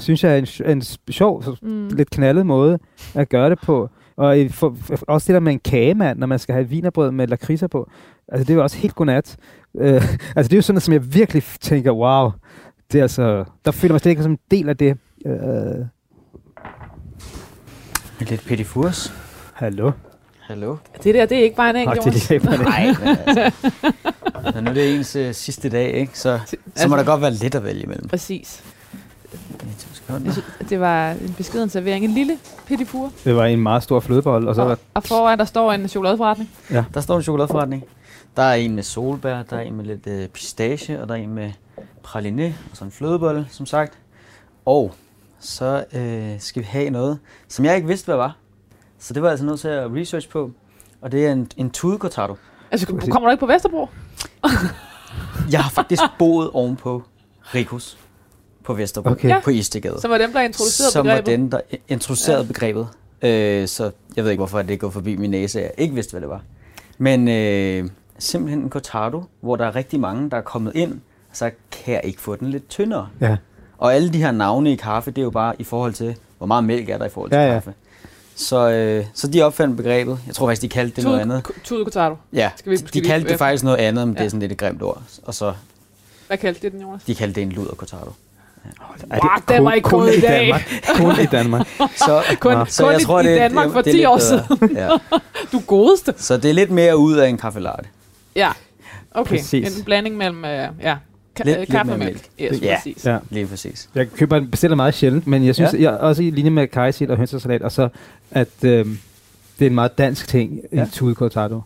[0.00, 0.36] synes jeg er
[0.66, 1.88] en, en sjov, Mm.
[1.88, 2.78] lidt knaldet måde
[3.14, 3.90] at gøre det på.
[4.20, 7.26] Og for, for, også det der med en kagemand, når man skal have vinerbrød med
[7.26, 7.90] lakridser på.
[8.28, 9.36] Altså, det er jo også helt godnat.
[9.78, 9.94] Øh,
[10.36, 12.30] altså, det er jo sådan noget, som jeg virkelig tænker, wow.
[12.92, 14.96] Det er altså, der føler mig slet ikke som en del af det.
[15.26, 15.86] Øh,
[18.20, 19.12] Lidt petit furs.
[19.54, 19.90] hallo?
[20.40, 20.76] Hallo.
[21.02, 23.72] Det der, det er ikke bare en enkelt, Nå, det er lige Nej, men altså.
[24.54, 26.18] Når nu er det ens øh, sidste dag, ikke?
[26.18, 26.40] Så,
[26.74, 28.08] så må der godt være lidt at vælge imellem.
[28.08, 28.64] Præcis.
[30.08, 32.04] Jeg synes, det var en beskeden servering.
[32.04, 33.12] En lille petit four.
[33.24, 35.88] Det var en meget stor flødebold, og så var Og, og foran der står en
[35.88, 36.50] chokoladeforretning.
[36.94, 37.84] Der står en chokoladeforretning.
[38.36, 41.18] Der er en med solbær, der er en med lidt øh, pistache, og der er
[41.18, 41.52] en med
[42.06, 43.98] praliné, og så en flødebolle, som sagt.
[44.66, 44.94] Og
[45.40, 47.18] så øh, skal vi have noget,
[47.48, 48.36] som jeg ikke vidste, hvad var.
[48.98, 50.50] Så det var jeg altså nødt til at research på.
[51.00, 52.36] Og det er en, en tude cortado.
[52.70, 53.88] Altså, kommer du ikke på Vesterbro?
[55.50, 57.02] Jeg har faktisk boet ovenpå
[57.54, 57.98] Rikos
[58.64, 59.42] på Vesterbro, Okay.
[59.42, 60.00] På Istegade.
[60.00, 61.38] Som var dem, der introducerede som var begrebet.
[61.38, 62.46] den, der introducerede Ja.
[62.46, 62.88] begrebet.
[63.22, 66.20] Øh, så jeg ved ikke, hvorfor det gået forbi min næse, jeg ikke vidste, hvad
[66.20, 66.42] det var.
[66.98, 67.88] Men øh,
[68.18, 70.92] simpelthen en cortado, hvor der er rigtig mange, der er kommet ind
[71.30, 73.08] og sagt, kan jeg ikke få den lidt tyndere?
[73.20, 73.36] Ja.
[73.78, 76.46] Og alle de her navne i kaffe, det er jo bare i forhold til, hvor
[76.46, 77.52] meget mælk er der i forhold til Ja, ja.
[77.52, 77.74] kaffe.
[78.34, 80.18] Så, øh, så de opfandt begrebet.
[80.26, 81.46] Jeg tror faktisk, de kaldte det noget andet.
[81.64, 82.16] Tude Cortado.
[82.32, 84.24] Ja, Skal vi- skal de vi- kaldte det faktisk noget andet, men det Ja.
[84.24, 85.02] er sådan lidt et grimt ord.
[85.22, 85.52] Og så,
[86.26, 87.04] Hvad kaldte det den, Jonas?
[87.04, 88.12] de kaldte det en luder cortado.
[89.10, 90.40] Er Wow, den var ikke kun i i dag.
[90.40, 90.62] Danmark.
[90.96, 91.66] kun i Danmark.
[92.06, 92.64] Så, Kun, Nå.
[92.64, 94.18] så kun jeg i, tror, i det, Danmark det, for det er 10 lidt år
[94.18, 94.76] siden.
[94.76, 94.88] Ja.
[95.52, 96.14] Du godeste.
[96.16, 97.84] Så det er lidt mere ud af en kaffe latte.
[98.36, 98.50] Ja.
[99.10, 99.78] Okay, Præcis.
[99.78, 100.50] en blanding mellem øh,
[100.82, 100.94] ja,
[101.40, 102.24] ka- Lidt- øh, lidt kaffe og mere mælk.
[102.40, 102.74] Yes, Ja.
[102.76, 103.06] præcis.
[103.06, 103.18] Ja.
[103.30, 103.88] Lige præcis.
[103.94, 105.80] Jeg køber bestiller meget sjældent, men jeg synes, ja.
[105.82, 107.88] jeg også i linje med kajsild og hønsesalat, og så
[108.30, 108.98] at øhm,
[109.58, 110.76] det er en meget dansk ting, ja.
[110.76, 110.82] Ja.
[110.84, 111.60] en tude cortado.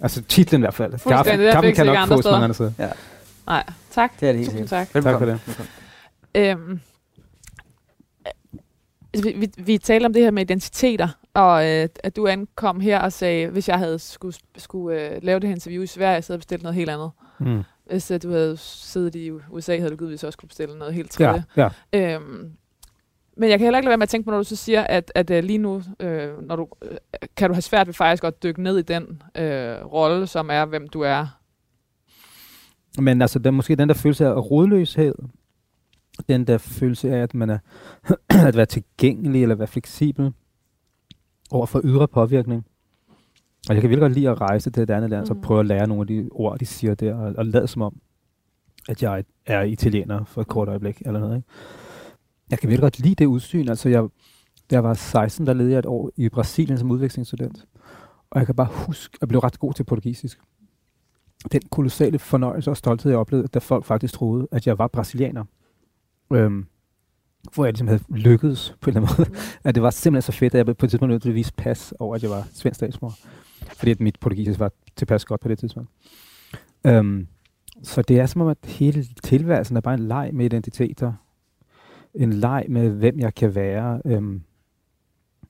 [0.00, 0.92] Altså titlen i hvert fald.
[0.92, 2.72] Det er Kaffen findes kan ikke nok andre fås mange andre steder.
[3.46, 3.64] Nej,
[3.94, 4.10] tak.
[4.20, 4.88] Det er det helt Tusind tak.
[4.94, 5.18] Velbekomme.
[5.18, 5.70] Tak for Velbekomme.
[6.34, 6.80] Øhm,
[9.14, 12.80] altså, vi, vi, vi talte om det her med identiteter, og øh, at du ankom
[12.80, 16.22] her og sagde, hvis jeg havde skulle, skulle øh, lave det her interview i Sverige,
[16.22, 17.10] så havde jeg bestilt noget helt andet.
[17.38, 17.62] Mm.
[17.86, 21.10] Hvis øh, du havde siddet i USA, havde du givetvis også kunne bestille noget helt
[21.10, 21.44] tredje.
[21.56, 22.14] Ja, ja.
[22.14, 22.50] Øhm,
[23.36, 24.82] men jeg kan heller ikke lade være med at tænke på, når du så siger,
[24.82, 26.98] at, at uh, lige nu øh, når du, øh,
[27.36, 30.64] kan du have svært ved faktisk at dykke ned i den øh, rolle, som er,
[30.64, 31.26] hvem du er.
[32.98, 35.14] Men altså, der, måske den der følelse af rodløshed,
[36.28, 37.58] den der følelse af, at man er
[38.48, 40.32] at være tilgængelig eller være fleksibel
[41.50, 42.64] over for ydre påvirkning.
[43.68, 45.26] Og jeg kan virkelig godt lide at rejse til et andet land, mm.
[45.26, 47.82] så prøve at lære nogle af de ord, de siger der, og, og lade som
[47.82, 48.00] om,
[48.88, 51.36] at jeg er italiener for et kort øjeblik, eller noget.
[51.36, 51.48] Ikke?
[52.50, 53.68] Jeg kan virkelig godt lide det udsyn.
[53.68, 54.02] Altså, jeg,
[54.70, 57.66] da jeg var 16, der levede jeg et år i Brasilien som udvekslingsstudent.
[58.30, 60.38] Og jeg kan bare huske, at jeg blev ret god til portugisisk.
[61.52, 65.44] Den kolossale fornøjelse og stolthed, jeg oplevede, da folk faktisk troede, at jeg var brasilianer.
[66.32, 66.66] Øhm,
[67.54, 69.38] hvor jeg ligesom havde lykkedes på en eller anden måde.
[69.64, 71.52] at det var simpelthen så fedt, at jeg på et tidspunkt nødt til at vise
[71.56, 73.14] pas over, at jeg var svensk statsmor.
[73.76, 75.90] Fordi at mit portugisisk var tilpas godt på det tidspunkt.
[76.86, 77.26] Øhm,
[77.82, 81.12] så det er som om, at hele tilværelsen er bare en leg med identiteter.
[82.14, 84.02] En leg med, hvem jeg kan være.
[84.04, 84.42] Øhm,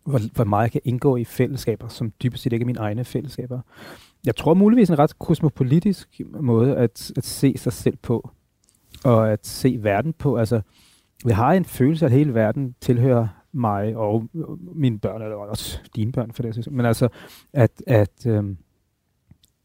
[0.05, 3.05] hvor, hvor meget jeg kan indgå i fællesskaber, som dybest set ikke er mine egne
[3.05, 3.61] fællesskaber.
[4.26, 8.31] Jeg tror muligvis en ret kosmopolitisk måde at, at se sig selv på,
[9.05, 10.36] og at se verden på.
[10.36, 10.61] Altså,
[11.24, 14.28] jeg har en følelse at hele verden tilhører mig og
[14.74, 16.55] mine børn, eller også dine børn for det.
[16.55, 16.70] synes.
[16.70, 17.09] Men altså,
[17.53, 18.59] at, at øhm,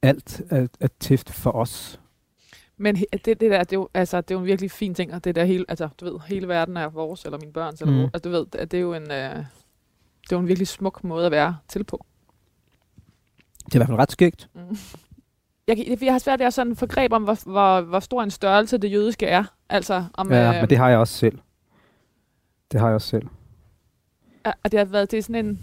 [0.01, 1.99] alt er, er tift for os.
[2.77, 5.13] Men det, det der, det er, jo, altså, det er jo en virkelig fin ting,
[5.13, 7.93] og det der hele, altså, du ved, hele verden er vores, eller mine børns, eller
[7.93, 7.99] Mm.
[7.99, 8.09] mm.
[8.13, 9.35] altså, du ved, det, det er jo en, øh,
[10.21, 12.05] det er jo en virkelig smuk måde at være til på.
[13.65, 14.49] Det er i hvert fald ret skægt.
[14.55, 14.77] Mm.
[15.67, 18.23] Jeg, kan- jeg har svært ved at sådan få greb om, hvor, hvor, hvor stor
[18.23, 19.43] en størrelse det jødiske er.
[19.69, 21.39] Altså, om, Ja, øh, men det har jeg også selv.
[22.71, 23.27] Det har jeg også selv.
[24.63, 25.59] at det har været, det er sådan en,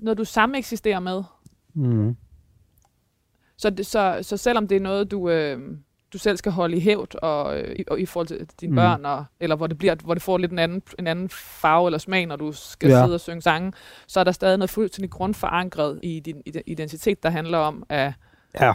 [0.00, 1.22] noget, du sammen eksisterer med.
[1.74, 2.16] Mm.
[3.56, 5.60] Så, det, så, så selvom det er noget, du, øh,
[6.12, 8.76] du selv skal holde i hævd, og, øh, i, og i forhold til dine Mm.
[8.76, 11.88] børn, og, eller hvor det, bliver, hvor det får lidt en anden, en anden farve
[11.88, 13.04] eller smag, når du skal Ja.
[13.04, 13.72] sidde og synge sange,
[14.06, 18.12] så er der stadig noget fuldstændig grundforankret i din ide- identitet, der handler om, at
[18.60, 18.72] Ja,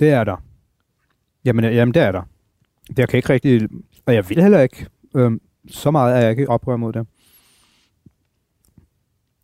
[0.00, 0.36] det er der.
[1.44, 2.22] Jamen, jamen det er der.
[2.96, 3.68] Jeg kan ikke rigtig,
[4.06, 4.86] og jeg vil heller ikke,
[5.16, 7.06] øhm, så meget er jeg ikke oprør mod det.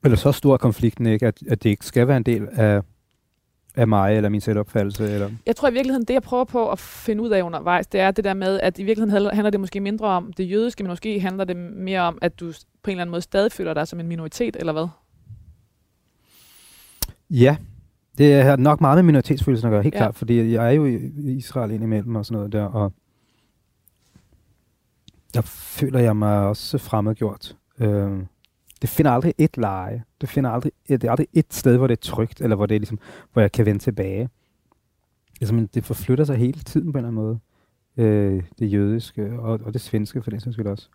[0.04, 2.82] Eller så stor er konflikten ikke, at, at det ikke skal være en del af,
[3.76, 5.30] af mig, eller min selvopfattelse, eller...
[5.46, 8.11] Jeg tror i virkeligheden, det jeg prøver på at finde ud af undervejs, det er
[8.11, 11.20] det der med, at i virkeligheden handler- det måske mindre om det jødiske, men måske
[11.20, 12.52] handler det mere om, at du
[12.82, 14.88] på en eller anden måde stadig føler dig som en minoritet, eller hvad?
[17.30, 17.57] Ja,
[18.18, 19.98] det har nok meget med minoritetsfølelsen at gøre, helt Ja.
[19.98, 20.96] klart, fordi jeg er jo i
[21.36, 22.92] Israel indimellem og sådan noget der, og
[25.34, 27.56] der føler jeg mig også fremmedgjort.
[27.80, 28.18] Øh,
[28.82, 30.04] det finder aldrig et leje.
[30.20, 32.74] Det finder aldrig, det er aldrig et sted, hvor det er trygt, eller hvor, det
[32.74, 32.98] er ligesom,
[33.32, 34.28] hvor jeg kan vende tilbage.
[35.40, 37.38] Ligesom, det forflytter sig hele tiden på en eller anden måde.
[37.96, 40.88] Øh, det jødiske og, og det svenske for den sags skyld også.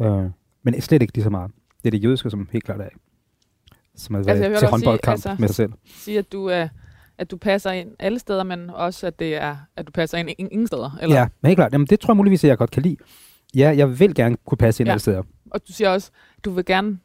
[0.00, 0.30] Øh,
[0.62, 1.50] men slet ikke lige så meget.
[1.82, 2.88] Det er det jødiske, som helt klart er
[3.98, 5.72] som være Altså, jeg vil til godt sige, håndboldkamp altså- med sig selv.
[5.86, 6.68] Sige, at du, er,
[7.18, 10.28] at du passer ind alle steder, men også, at, det er, at du passer ind
[10.38, 10.98] ingen steder.
[11.02, 11.16] Eller?
[11.16, 11.72] Ja, men helt klart.
[11.72, 12.96] Jamen, det tror jeg muligvis, at jeg godt kan lide.
[13.54, 14.92] Ja, jeg vil gerne kunne passe ind Ja.
[14.92, 15.22] alle steder.
[15.50, 16.10] Og du siger også,
[16.44, 16.98] du vil gerne,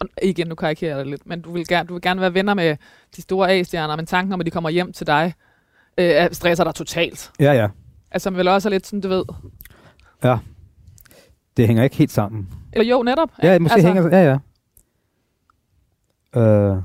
[0.00, 2.34] og igen, nu karikerer jeg det lidt, men du vil, gerne, du vil gerne være
[2.34, 2.76] venner med
[3.16, 5.34] de store A-stjerner, men tanken om, at de kommer hjem til dig,
[5.98, 7.30] øh, stresser dig totalt.
[7.40, 7.68] Ja, ja.
[8.10, 9.24] Altså, man vil også lidt sådan, du ved.
[11.56, 12.48] Det hænger ikke helt sammen.
[12.72, 13.30] Eller jo, netop.
[13.42, 14.18] Ja, måske altså, hænger...
[14.18, 14.38] Ja, ja.
[16.36, 16.82] Øh,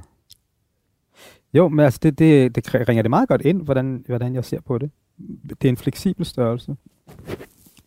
[1.53, 4.61] jo, men altså, det, det, det ringer det meget godt ind, hvordan, hvordan jeg ser
[4.61, 4.91] på det.
[5.49, 6.75] Det er en fleksibel størrelse,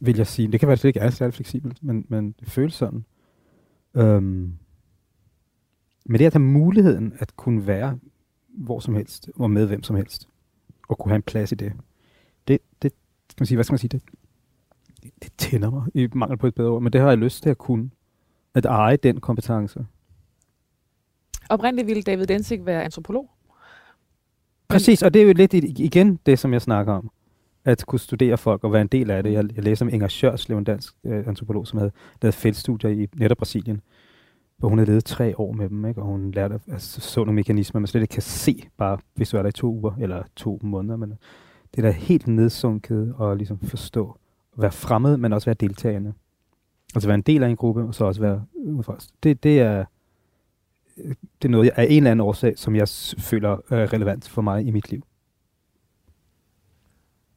[0.00, 0.52] vil jeg sige.
[0.52, 3.04] Det kan være, at det ikke er særlig fleksibelt, men, men det føles sådan.
[3.94, 4.52] Øhm,
[6.06, 7.98] men det at have muligheden at kunne være
[8.48, 10.28] hvor som helst, og med hvem som helst,
[10.88, 11.72] og kunne have en plads i det,
[12.48, 12.92] det, det
[13.30, 14.02] skal man sige, hvad skal man sige, det,
[15.02, 17.42] det, det tænder mig i mangel på et bedre ord, men det har jeg lyst
[17.42, 17.90] til at kunne.
[18.54, 19.86] At eje den kompetence.
[21.50, 23.30] Oprindeligt ville David Densig være antropolog.
[24.68, 27.10] Præcis, og det er jo lidt igen det, som jeg snakker om.
[27.64, 29.32] At kunne studere folk og være en del af det.
[29.32, 31.92] Jeg, jeg læste om Inger Sjørslev, en dansk øh, antropolog, som havde
[32.22, 33.80] lavet feltstudier i netop Brasilien,
[34.56, 36.00] hvor hun havde levet tre år med dem, ikke?
[36.00, 39.30] og hun lærte at altså, så nogle mekanismer, man slet ikke kan se, bare hvis
[39.30, 40.96] du er der i to uger eller to måneder.
[40.96, 41.10] Men
[41.74, 44.16] det er da helt nedsunket at ligesom forstå,
[44.56, 46.12] at være fremmed, men også være deltagende.
[46.94, 48.98] Altså være en del af en gruppe, og så også være udenfor.
[49.22, 49.84] Det, det er
[51.42, 52.88] det er noget af en eller anden årsag, som jeg
[53.18, 55.02] føler er relevant for mig i mit liv.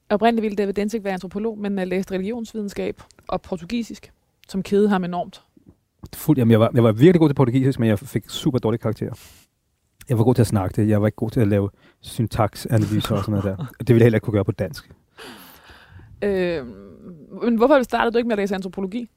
[0.10, 4.12] Oprindeligt ville David Densig være antropolog, men uh, læste religionsvidenskab og portugisisk,
[4.50, 5.42] som kede ham enormt.
[6.14, 8.82] Fuld, jamen, jeg, var, jeg var virkelig god til portugisisk, men jeg fik super dårlige
[8.82, 9.14] karakterer.
[10.10, 10.90] Jeg var god til at snakke det.
[10.90, 11.70] Jeg var ikke god til at lave
[12.02, 13.66] syntaksanalyser og sådan noget der.
[13.80, 14.92] Det ville jeg heller ikke kunne gøre på dansk.
[16.22, 16.66] Øh,
[17.44, 19.10] men hvorfor startede du ikke med at læse antropologi?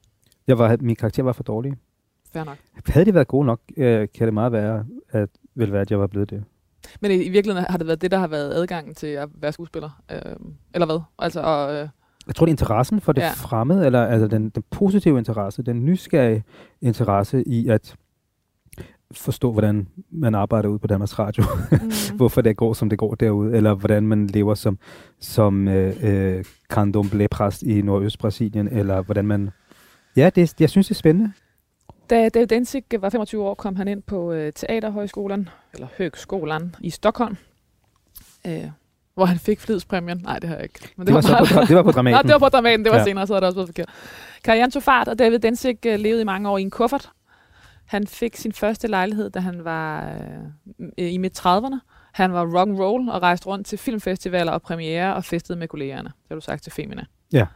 [0.47, 1.73] Jeg var, min karakter var for dårlig.
[2.33, 2.57] Fair nok.
[2.87, 6.01] Havde de været gode nok, øh, kan det meget være, at, vel være, at jeg
[6.01, 6.45] var blevet det.
[7.01, 9.53] Men i, i virkeligheden har det været det, der har været adgangen til at være
[9.53, 10.03] skuespiller?
[10.13, 10.37] Øh,
[10.75, 11.01] eller hvad?
[11.19, 11.89] Altså, og, øh,
[12.27, 13.31] Jeg tror, det er interessen for det Ja.
[13.31, 16.45] fremmede, eller altså den, den positive interesse, den nysgerrige
[16.81, 17.97] interesse i at,
[19.13, 21.45] forstå, hvordan man arbejder ude på Danmarks Radio.
[22.11, 22.17] Mm.
[22.17, 23.57] Hvorfor det går, som det går derude.
[23.57, 24.79] Eller hvordan man lever som,
[25.21, 28.69] som øh, øh, candomblé-præst i Nordøst-Brasilien.
[28.69, 29.51] Eller hvordan man...
[30.17, 31.33] Ja, det, jeg synes, det er spændende.
[32.11, 36.91] Da David Densig var 25 år, kom han ind på øh, Teaterhøjskolen, eller Høgskolan i
[36.91, 37.37] Stockholm,
[38.47, 38.65] øh,
[39.15, 40.19] hvor han fik flidspræmien.
[40.25, 40.89] Nej, det har jeg ikke.
[40.97, 42.23] Men Det var, så på, dra- det var på Dramaten.
[42.27, 43.05] det var på Dramaten, det var Ja.
[43.05, 43.89] senere, så er det også blevet forkert.
[44.45, 47.11] Karrieren tog fart, og David Densig øh, levede i mange år i en kuffert.
[47.87, 50.13] Han fik sin første lejlighed, da han var
[50.79, 51.79] øh, i midt-30'erne.
[52.13, 55.69] Han var rock and roll og rejste rundt til filmfestivaler og premiere og festede med
[55.69, 56.09] kollegerne.
[56.09, 57.05] Det har du sagt til Femina.
[57.33, 57.47] Ja.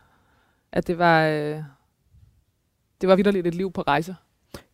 [0.72, 1.62] At det var, øh,
[3.00, 4.16] det var vidderligt et liv på rejse.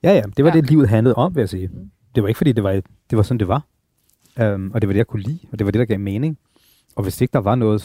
[0.02, 0.60] Ja, ja, det var Ja.
[0.60, 1.68] det, livet handlede om, vil jeg sige.
[1.68, 1.90] Mm.
[2.14, 2.72] Det var ikke, fordi det var,
[3.10, 3.62] det var sådan, det var.
[4.54, 6.38] Um, og det var det, jeg kunne lide, og det var det, der gav mening.
[6.96, 7.82] Og hvis ikke der var noget...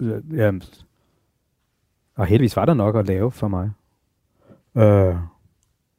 [0.00, 0.52] Øh, ja,
[2.16, 3.70] og heldigvis var der nok at lave for mig.
[4.74, 5.16] Uh,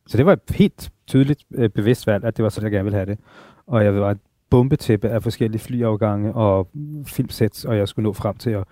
[0.08, 2.84] så det var et helt tydeligt øh, bevidst valg, at det var sådan, jeg gerne
[2.84, 3.20] ville have det.
[3.68, 4.18] Og jeg var et
[4.50, 6.70] bombetæppe af forskellige flyafgange og
[7.06, 8.64] filmsæt, og jeg skulle nå frem til at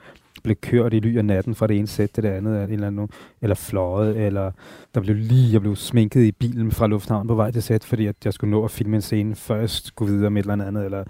[0.44, 2.74] blev kørt i ly af natten fra det ene sæt til det andet, eller, en
[2.74, 3.10] eller, anden,
[3.42, 4.52] eller fløjet, eller
[4.96, 8.06] der blev lige, jeg blev sminket i bilen fra lufthavnen på vej til sæt, fordi
[8.06, 10.66] at jeg skulle nå at filme en scene, før jeg skulle videre med et eller
[10.66, 11.06] andet, eller jeg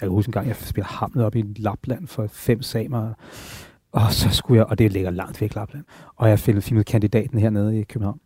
[0.00, 3.12] kan huske en gang, jeg spillede hamlet op i Lapland for fem samer,
[3.92, 5.84] og så skulle jeg, og det ligger langt væk Lapland,
[6.16, 8.20] og jeg filmede, filmede kandidaten hernede i København.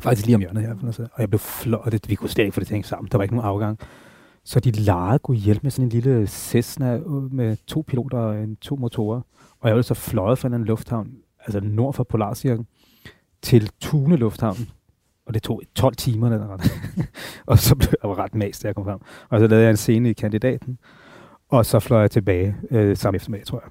[0.00, 1.08] Faktisk lige om hjørnet her.
[1.12, 3.08] Og jeg blev flot, og det, vi kunne slet ikke få det tænkt sammen.
[3.12, 3.78] Der var ikke nogen afgang.
[4.48, 6.98] Så de lejede kunne hjælpe med sådan en lille Cessna
[7.30, 9.20] med to piloter og en, to motorer.
[9.60, 12.66] Og jeg blev så fløjet fra en lufthavn, altså nord for Polarcirken,
[13.42, 14.56] til Tune Lufthavn.
[15.26, 16.72] Og det tog 12 timer, eller noget.
[17.46, 18.98] og så blev jeg ret mast, da jeg kom frem.
[19.28, 20.78] Og så lavede jeg en scene i kandidaten.
[21.48, 23.70] Og så fløj jeg tilbage øh, samme eftermiddag, tror jeg.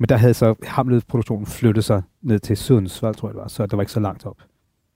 [0.00, 3.48] Men der havde så Hamlet-produktionen flyttet sig ned til Sundsvall, tror jeg det var.
[3.48, 4.36] Så det var ikke så langt op.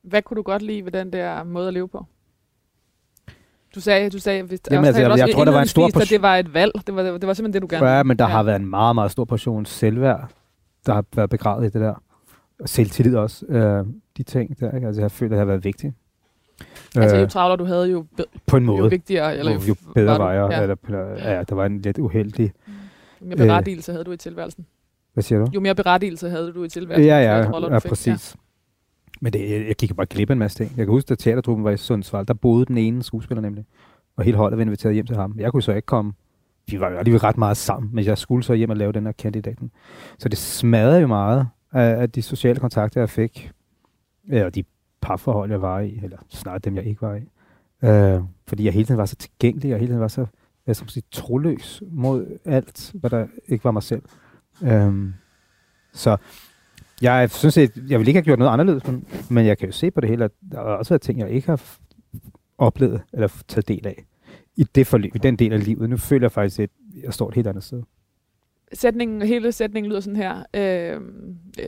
[0.03, 2.07] Hvad kunne du godt lide ved den der måde at leve på?
[3.77, 6.11] Du sagde, du sagde, hvis Jamen, altså, jeg- jeg tror, der var en stor portion-
[6.11, 6.73] det var et valg.
[6.87, 8.29] Det var, det var simpelthen det, du gerne Ja, men der Ja.
[8.31, 8.37] ja.
[8.37, 10.29] har været en meget, meget stor portion selvværd,
[10.87, 11.95] der har været begravet i det der.
[12.61, 13.47] Og selvtillid også.
[13.47, 13.85] Øh,
[14.17, 14.87] de ting der, ikke?
[14.87, 15.95] Altså, jeg føler, det har været vigtigt.
[16.97, 18.05] Altså, jo Øh, travlere du havde, jo,
[18.47, 18.91] på en jo måde.
[18.91, 19.37] vigtigere.
[19.37, 20.51] Eller jo, jo bedre var var jeg.
[20.51, 20.57] Ja.
[20.57, 20.75] Ja.
[20.89, 22.53] Eller, ja, der var en lidt uheldig...
[23.21, 24.67] Jo mere berettigelse havde du i tilværelsen.
[25.13, 25.51] Hvad siger du?
[25.55, 27.07] Jo mere berettigelse havde du i tilværelsen.
[27.09, 27.89] Ja, jo ja, ja, fik.
[27.89, 28.37] præcis.
[29.21, 30.73] Men det, jeg, jeg gik bare glip af en masse ting.
[30.77, 33.65] Jeg kan huske, da teatertruppen var i Sundsvall, der boede den ene skuespiller nemlig.
[34.17, 35.35] Og hele holdet var inviteret hjem til ham.
[35.39, 36.13] Jeg kunne så ikke komme.
[36.71, 39.05] Vi var jo alligevel ret meget sammen, men jeg skulle så hjem og lave den
[39.05, 39.71] her kandidaten.
[40.19, 43.51] Så det smadrede jo meget af, af de sociale kontakter, jeg fik.
[44.31, 44.65] Ja, og de
[45.01, 47.23] parforhold, jeg var i, eller snart dem, jeg ikke var i.
[47.85, 50.27] Øh, fordi jeg hele tiden var så tilgængelig, og hele tiden var så
[50.67, 54.03] hvad skal man sige, troløs mod alt, hvad der ikke var mig selv.
[54.63, 55.13] Øh,
[55.93, 56.17] så
[57.03, 59.73] jeg synes, at jeg ville ikke have gjort noget anderledes, men, men jeg kan jo
[59.73, 61.63] se på det hele, at der er også været ting, jeg ikke har
[62.59, 64.05] oplevet eller taget del af
[64.57, 65.91] i det forløb, i den del af livet.
[65.91, 66.71] Nu føler jeg faktisk, at
[67.03, 67.83] jeg står et helt andet sted.
[68.73, 70.43] Sætningen, hele sætningen lyder sådan her.
[70.55, 71.01] Øh,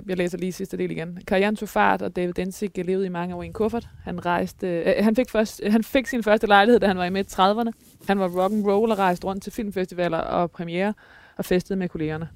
[0.08, 1.18] jeg læser lige sidste del igen.
[1.26, 3.88] Karrieren tog fart, og David Densig levede i mange år i en kuffert.
[4.04, 7.10] Han, rejste, øh, han, fik først, han fik sin første lejlighed, da han var i
[7.10, 7.70] midt 30'erne.
[8.06, 10.94] Han var rock and roll og rejste rundt til filmfestivaler og premiere
[11.36, 12.28] og festede med kollegerne.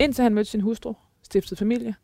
[0.00, 1.94] Indtil han mødte sin hustru, stiftede familie,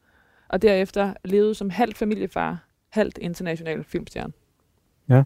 [0.54, 4.32] og derefter levede som halvt familiefar, halvt international filmstjerne.
[5.08, 5.22] Ja.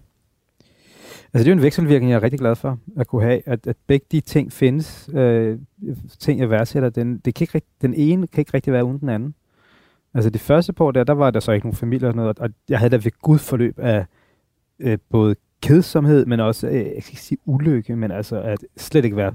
[1.33, 3.67] Altså det er jo en vekselvirkning, jeg er rigtig glad for at kunne have, at,
[3.67, 5.59] at begge de ting findes, øh,
[6.19, 9.09] ting jeg værdsætter, den, det kan ikke, den ene kan ikke rigtig være uden den
[9.09, 9.35] anden.
[10.15, 12.39] Altså det første på der, der var der så ikke nogen familie og sådan noget,
[12.39, 14.07] og jeg havde da ved gud forløb af
[14.79, 19.05] øh, både kedsomhed, men også, øh, jeg kan ikke sige ulykke, men altså at slet
[19.05, 19.35] ikke være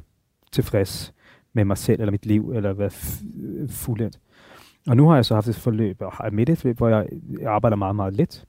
[0.51, 1.13] tilfreds
[1.53, 4.19] med mig selv eller mit liv, eller være f- øh, fuldendt.
[4.87, 7.07] Og nu har jeg så haft et forløb, og har midt et forløb, hvor jeg,
[7.45, 8.45] arbejder meget, meget lidt.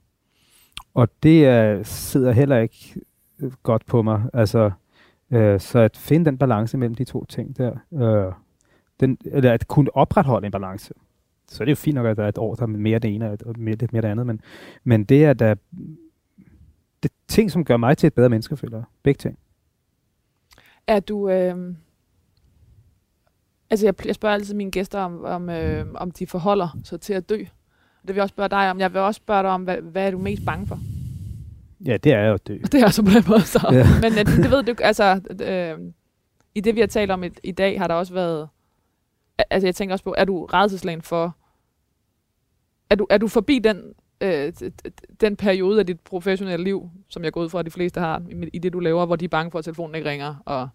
[0.95, 3.01] Og det øh, sidder heller ikke
[3.41, 4.23] øh, godt på mig.
[4.33, 4.71] Altså,
[5.31, 8.33] øh, så at finde den balance mellem de to ting der, øh,
[9.01, 10.95] den, eller at kunne opretholde en balance,
[11.49, 13.15] så er det jo fint nok, at der er et år, der er mere det
[13.15, 14.41] ene og mere, lidt mere det andet, men,
[14.85, 15.55] men det er da
[17.03, 18.85] det er ting, som gør mig til et bedre menneske, føler jeg.
[19.03, 19.39] Begge ting.
[20.87, 21.29] Er du...
[21.29, 21.75] Øh...
[23.75, 27.13] Altså, jeg, jeg spørger altid mine gæster, om, om, øh, om de forholder sig til
[27.13, 27.39] at dø.
[27.39, 27.49] Det
[28.09, 28.79] vil jeg også spørge dig om.
[28.81, 30.79] Jeg vil også spørge dig om, hvad, hvad er du mest bange for?
[31.85, 32.59] Ja, det er jo at dø.
[32.73, 33.69] Det er altså på den måde, så.
[33.73, 33.87] Ja.
[34.03, 35.21] Men øh, det, det ved du altså...
[35.43, 35.79] Øh,
[36.55, 38.49] I det, vi har talt om i, i dag, har der også været...
[39.39, 41.37] al- Altså, jeg tænker også på, er du redselslagen for...
[42.91, 43.83] Er du, er du forbi den,
[44.21, 44.53] øh,
[45.21, 48.23] den periode af dit professionelle liv, som jeg går ud fra, at de fleste har,
[48.31, 50.69] i, i det, du laver, hvor de er bange for, at telefonen ikke ringer, og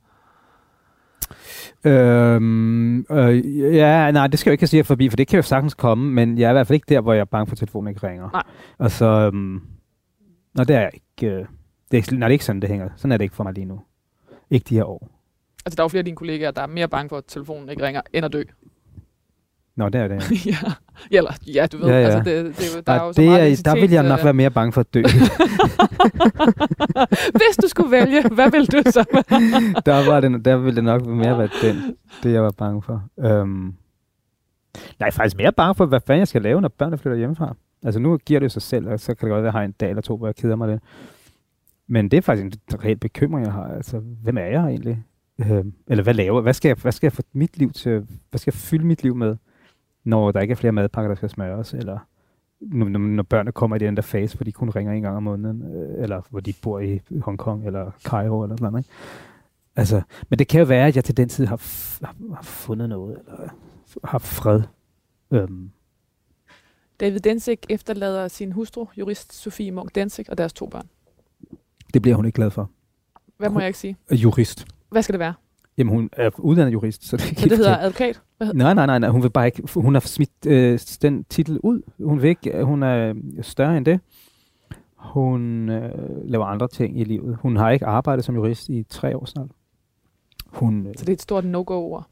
[1.84, 5.74] Øhm, øh, ja, nej, det skal jeg ikke sige forbi, for det kan jo sagtens
[5.74, 7.58] komme, men jeg er i hvert fald ikke der, hvor jeg er bange for, at
[7.58, 8.30] telefonen ikke ringer.
[8.34, 8.44] Nej.
[8.80, 9.62] Altså, øhm,
[10.56, 11.34] nå, det er jeg ikke.
[11.36, 11.40] Øh,
[11.92, 12.90] Det er, ikke- nej, det er ikke sådan, det hænger.
[12.96, 13.82] Sådan er det ikke for mig lige nu.
[14.50, 15.10] Ikke de her år.
[15.66, 17.70] Altså, der er jo flere af dine kollegaer, der er mere bange for, at telefonen
[17.70, 18.44] ikke ringer, end at dø.
[19.80, 20.46] Nå, det er det.
[20.46, 20.52] ja.
[21.12, 21.88] ja, eller, ja, du ved.
[21.88, 22.06] Ja, ja.
[22.06, 24.20] Altså, det, det, der er jo så det meget er, der identitet, vil jeg nok
[24.20, 24.26] øh.
[24.26, 25.02] være mere bange for at dø.
[27.40, 29.24] Hvis du skulle vælge, hvad vil du så?
[29.86, 33.04] der, var det, der ville det nok mere være den, det jeg var bange for.
[33.20, 33.74] Øhm,
[35.00, 37.56] nej, faktisk mere bange for, hvad fanden jeg skal lave, når børnene flytter hjemmefra.
[37.84, 39.60] Altså nu giver det jo sig selv, og så kan det godt være, at jeg
[39.60, 40.82] har en dag eller to, hvor jeg keder mig lidt.
[41.88, 42.54] Men det er faktisk en
[42.84, 43.68] reel bekymring, jeg har.
[43.76, 45.04] Altså, hvem er jeg egentlig?
[45.40, 48.08] Øhm, eller hvad laver hvad skal, jeg, hvad skal jeg få mit liv til?
[48.30, 49.36] Hvad skal jeg fylde mit liv med,
[50.04, 51.74] når der ikke er flere madpakker, der skal smøres?
[51.74, 52.00] Eller
[52.62, 55.24] når, når, børnene kommer i den der fase, hvor de kun ringer en gang om
[55.24, 58.86] måneden, øh, eller hvor de bor i Hongkong eller Cairo eller sådan noget.
[58.86, 58.96] Ikke?
[59.76, 61.58] Altså, men det kan jo være, at jeg til den tid har,
[62.06, 63.50] har, har fundet noget, eller
[64.04, 64.62] har fred.
[65.32, 65.72] Øhm,
[67.00, 70.90] David Densik efterlader sin hustru, jurist Sofie Munk Densik, og deres to børn.
[71.94, 72.70] det bliver hun ikke glad for.
[73.38, 73.98] Hvad må jeg ikke sige?
[74.12, 74.68] Jurist.
[74.90, 75.34] Hvad skal det være?
[75.80, 78.22] Jamen, hun er uddannet jurist, så det kan det hedder advokat?
[78.54, 81.82] Nej, nej, nej, nej, hun vil bare ikke, hun har smidt øh, den titel ud.
[82.04, 84.00] Hun vil ikke, hun er større end det.
[84.96, 85.92] Hun øh,
[86.24, 87.38] laver andre ting i livet.
[87.42, 89.48] Hun har ikke arbejdet som jurist i tre år snart.
[90.48, 92.08] Hun, øh, Så det er et stort no-go-ord.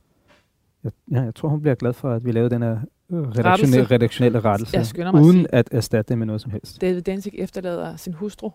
[0.84, 2.80] jeg, ja, jeg tror, hun bliver glad for, at vi lavede den her
[3.11, 5.55] redaktionelle, redaktionelle rettelse, Jeg mig at uden sige.
[5.55, 6.82] at erstatte det med noget som helst.
[6.82, 8.51] David Densik efterlader sin hustru,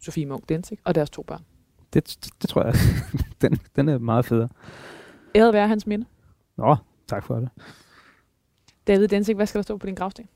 [0.00, 1.42] Sofie Munk Densik, og deres to børn.
[1.94, 2.74] Det, det, det tror jeg,
[3.42, 4.48] den, den er meget federe.
[5.34, 6.04] Æret være hans minde.
[6.56, 6.76] Nå,
[7.06, 7.48] tak for det.
[8.86, 10.28] David Densik, hvad skal der stå på din gravsten?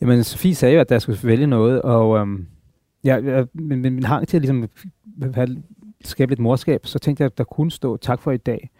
[0.00, 2.46] Jamen, Sofie sagde jo, at der skulle vælge noget, og øhm,
[3.04, 4.68] ja, ja, min, min, min hang til at ligesom
[5.34, 5.62] have,
[6.04, 8.70] skabe lidt morskab, så tænkte jeg, at der kunne stå tak for i dag.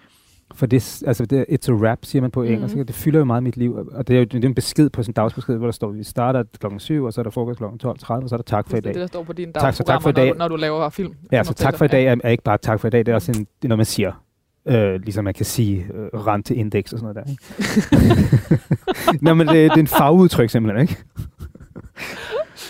[0.54, 2.76] For det, altså det, it's a wrap, siger man på engelsk.
[2.76, 2.86] Mm.
[2.86, 5.02] Det fylder jo meget mit liv, og det er jo det er en besked på
[5.02, 7.58] sådan en dagsbesked, hvor der står, vi starter klokken 7, og så er der frokost
[7.58, 9.00] klokken 12.30, og så er der tak for i Det er det, dag.
[9.02, 10.26] der står på dine Tak, så tak for i dag.
[10.26, 11.14] Når, du, når du laver film.
[11.32, 13.12] Ja, så tak for i dag er, er ikke bare tak for i dag, det
[13.12, 14.24] er også en, det er noget, man siger.
[14.68, 17.32] Øh, ligesom man kan sige øh, renteindeks og sådan noget der.
[17.32, 19.18] Ikke?
[19.24, 20.96] Nå, men det, det er en fagudtryk simpelthen, ikke?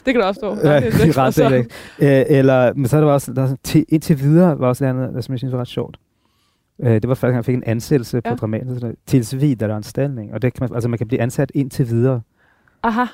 [0.07, 0.57] Det kan der også stå.
[0.69, 0.81] Ja,
[1.23, 1.75] renteindeks.
[1.99, 4.85] Øh, eller, men så er der også, der er sådan, til, indtil videre var også
[4.85, 5.97] der, som jeg synes var ret sjovt.
[6.83, 8.31] Øh, det var første gang, jeg fik en ansættelse Ja.
[8.31, 10.33] på Dramaten, sådan noget, til videre anstellning.
[10.35, 12.21] Og det kan man, altså man kan blive ansat indtil videre.
[12.83, 13.05] Aha.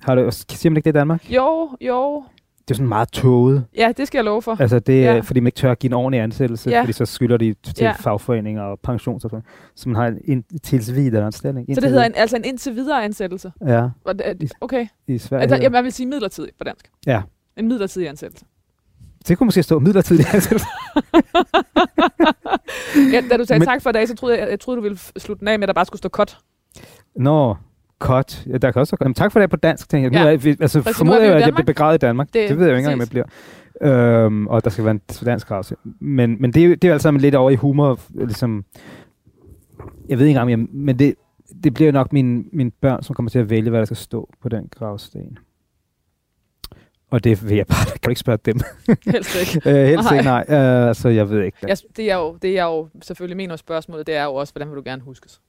[0.00, 1.30] Har du, siger man ikke det i Danmark?
[1.30, 2.24] Jo, jo.
[2.68, 3.64] Det er sådan meget tåget.
[3.76, 4.60] Ja, det skal jeg love for.
[4.60, 5.20] Altså det er, Ja.
[5.20, 6.80] fordi man ikke tør at give en ordentlig ansættelse, Ja.
[6.80, 7.92] fordi så skylder de til Ja.
[7.92, 9.46] fagforeninger og pensionsopføring.
[9.74, 11.66] Så man har en, en til videre anstellning.
[11.74, 13.52] Så det hedder en, altså en indtil videre ansættelse.
[13.66, 13.88] Ja,
[14.60, 14.86] Okay.
[15.06, 15.42] i Sverige.
[15.42, 16.90] Altså, jeg vil sige midlertidig på dansk.
[17.06, 17.22] Ja.
[17.56, 18.44] En midlertidig ansættelse.
[19.28, 20.66] Det kunne måske stå midlertidig ansættelse.
[23.12, 24.82] Ja, da du sagde Men- tak for i dag, så troede jeg, jeg troede, du
[24.82, 26.38] ville slutte den af med, at der bare skulle stå cut.
[27.16, 27.56] Nå,
[27.98, 28.46] cut.
[28.46, 30.18] Ja, der kan også Jamen, tak for det på dansk, tænker jeg.
[30.18, 30.24] Ja.
[30.24, 31.54] Nu er, vi, altså, Præcis, er formoder jeg, at jeg Danmark.
[31.54, 32.26] bliver begravet i Danmark.
[32.34, 33.24] Det, Det- ved jeg jo ikke engang, om jeg
[33.80, 34.24] bliver.
[34.24, 35.76] Øhm, og der skal være en dansk gravse.
[36.00, 38.64] Men, men det, er det er jo altså lidt over i humor, ligesom...
[40.08, 41.14] Jeg ved ikke engang, jeg, men det,
[41.64, 44.28] det bliver nok mine, mine børn, som kommer til at vælge, hvad der skal stå
[44.42, 45.38] på den gravsten.
[47.12, 48.60] Og det vil jeg bare, kan ikke spørge dem?
[49.12, 49.70] Helst ikke.
[49.70, 50.18] øh, helst Nej.
[50.18, 50.88] ikke, nej.
[50.88, 51.58] Øh, så jeg ved ikke.
[51.62, 54.68] Jeg, det, er jo, det jeg jo selvfølgelig mener spørgsmålet, det er jo også, hvordan
[54.68, 55.40] vil du gerne huskes?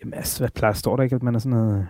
[0.00, 1.86] Jamen altså, hvad plejer, står der ikke, at man er sådan noget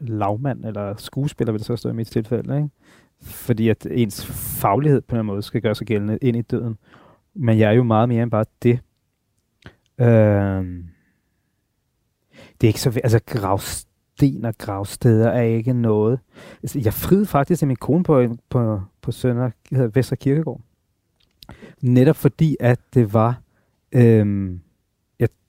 [0.00, 2.68] lavmand eller skuespiller, vil det så stå i mit tilfælde, ikke?
[3.22, 4.26] Fordi at ens
[4.60, 6.78] faglighed på en måde skal gøre sig gældende ind i døden.
[7.34, 8.80] Men jeg er jo meget mere end bare det.
[10.00, 10.84] Øhm,
[12.60, 13.00] det er ikke så...
[13.04, 13.20] Altså,
[14.30, 16.18] gravsten og gravsteder er ikke noget.
[16.62, 20.60] Altså, jeg friede faktisk til min kone på, på, på Sønder, hedder Vestre Kirkegård.
[21.82, 23.40] Netop fordi, at det var...
[23.92, 24.60] Øhm,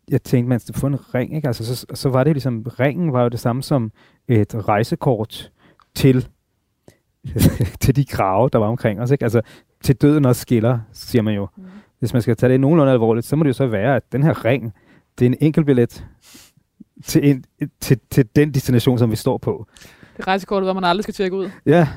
[0.09, 1.47] jeg tænkte, man skulle få en ring, ikke?
[1.47, 3.91] Altså, så, så var det ligesom, ringen var jo det samme som
[4.27, 5.51] et rejsekort
[5.95, 6.27] til,
[7.81, 9.23] til de grave, der var omkring os, ikke?
[9.23, 9.41] Altså,
[9.83, 11.47] til døden også skiller, siger man jo.
[11.57, 11.63] Mm.
[11.99, 14.23] Hvis man skal tage det nogenlunde alvorligt, så må det jo så være, at den
[14.23, 14.73] her ring,
[15.19, 16.05] det er en enkelt billet
[17.03, 17.45] til, en,
[17.79, 19.67] til, til den destination, som vi står på.
[20.17, 21.49] Det rejsekortet, hvor man aldrig skal tjekke ud.
[21.65, 21.87] Ja,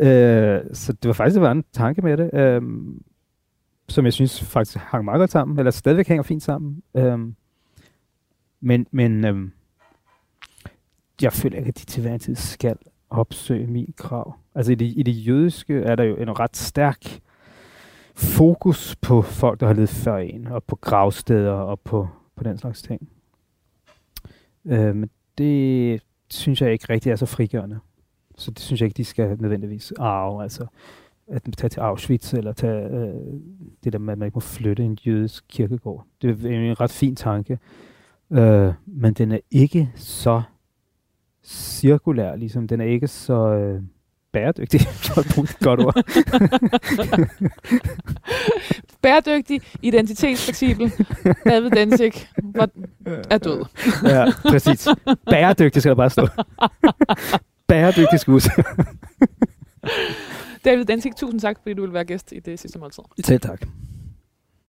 [0.00, 2.62] øh, så det var faktisk, det var en tanke med det, øh,
[3.88, 6.82] som jeg synes faktisk hang meget godt sammen, eller stadigvæk hænger fint sammen.
[6.96, 7.18] Øh,
[8.60, 9.48] men men øh,
[11.22, 12.76] jeg føler ikke, at de til hver tid skal
[13.10, 14.34] opsøge min krav.
[14.54, 17.20] Altså i det, i det jødiske er der jo en ret stærk
[18.14, 22.58] fokus på folk, der har levet før en, og på gravsteder og på, på den
[22.58, 23.08] slags ting.
[24.66, 27.78] Øh, men det synes jeg ikke rigtig er så frigørende.
[28.38, 30.42] Så det synes jeg ikke, de skal nødvendigvis arve.
[30.42, 30.66] Altså
[31.28, 33.14] at tage til Auschwitz, eller tage øh,
[33.84, 36.06] det der med, at man ikke må flytte en jødisk kirkegård.
[36.22, 37.58] Det er en ret fin tanke.
[38.32, 40.42] Øh, men den er ikke så
[41.44, 42.68] cirkulær, ligesom.
[42.68, 43.54] Den er ikke så...
[43.54, 43.82] Øh,
[44.32, 44.80] Bæredygtig.
[45.60, 45.94] Godt ord.
[49.04, 50.92] Bæredygtig, identitetsfleksibel,
[51.48, 52.12] David Densig
[52.54, 52.68] var,
[53.30, 53.64] er død.
[54.04, 54.88] ja, præcis.
[55.30, 56.28] Bæredygtig skal der bare stå.
[57.68, 58.48] Bæredygtig skus.
[60.64, 63.02] David Densig, tusind tak, fordi du vil være gæst i det sidste måltid.
[63.24, 63.60] Selv tak.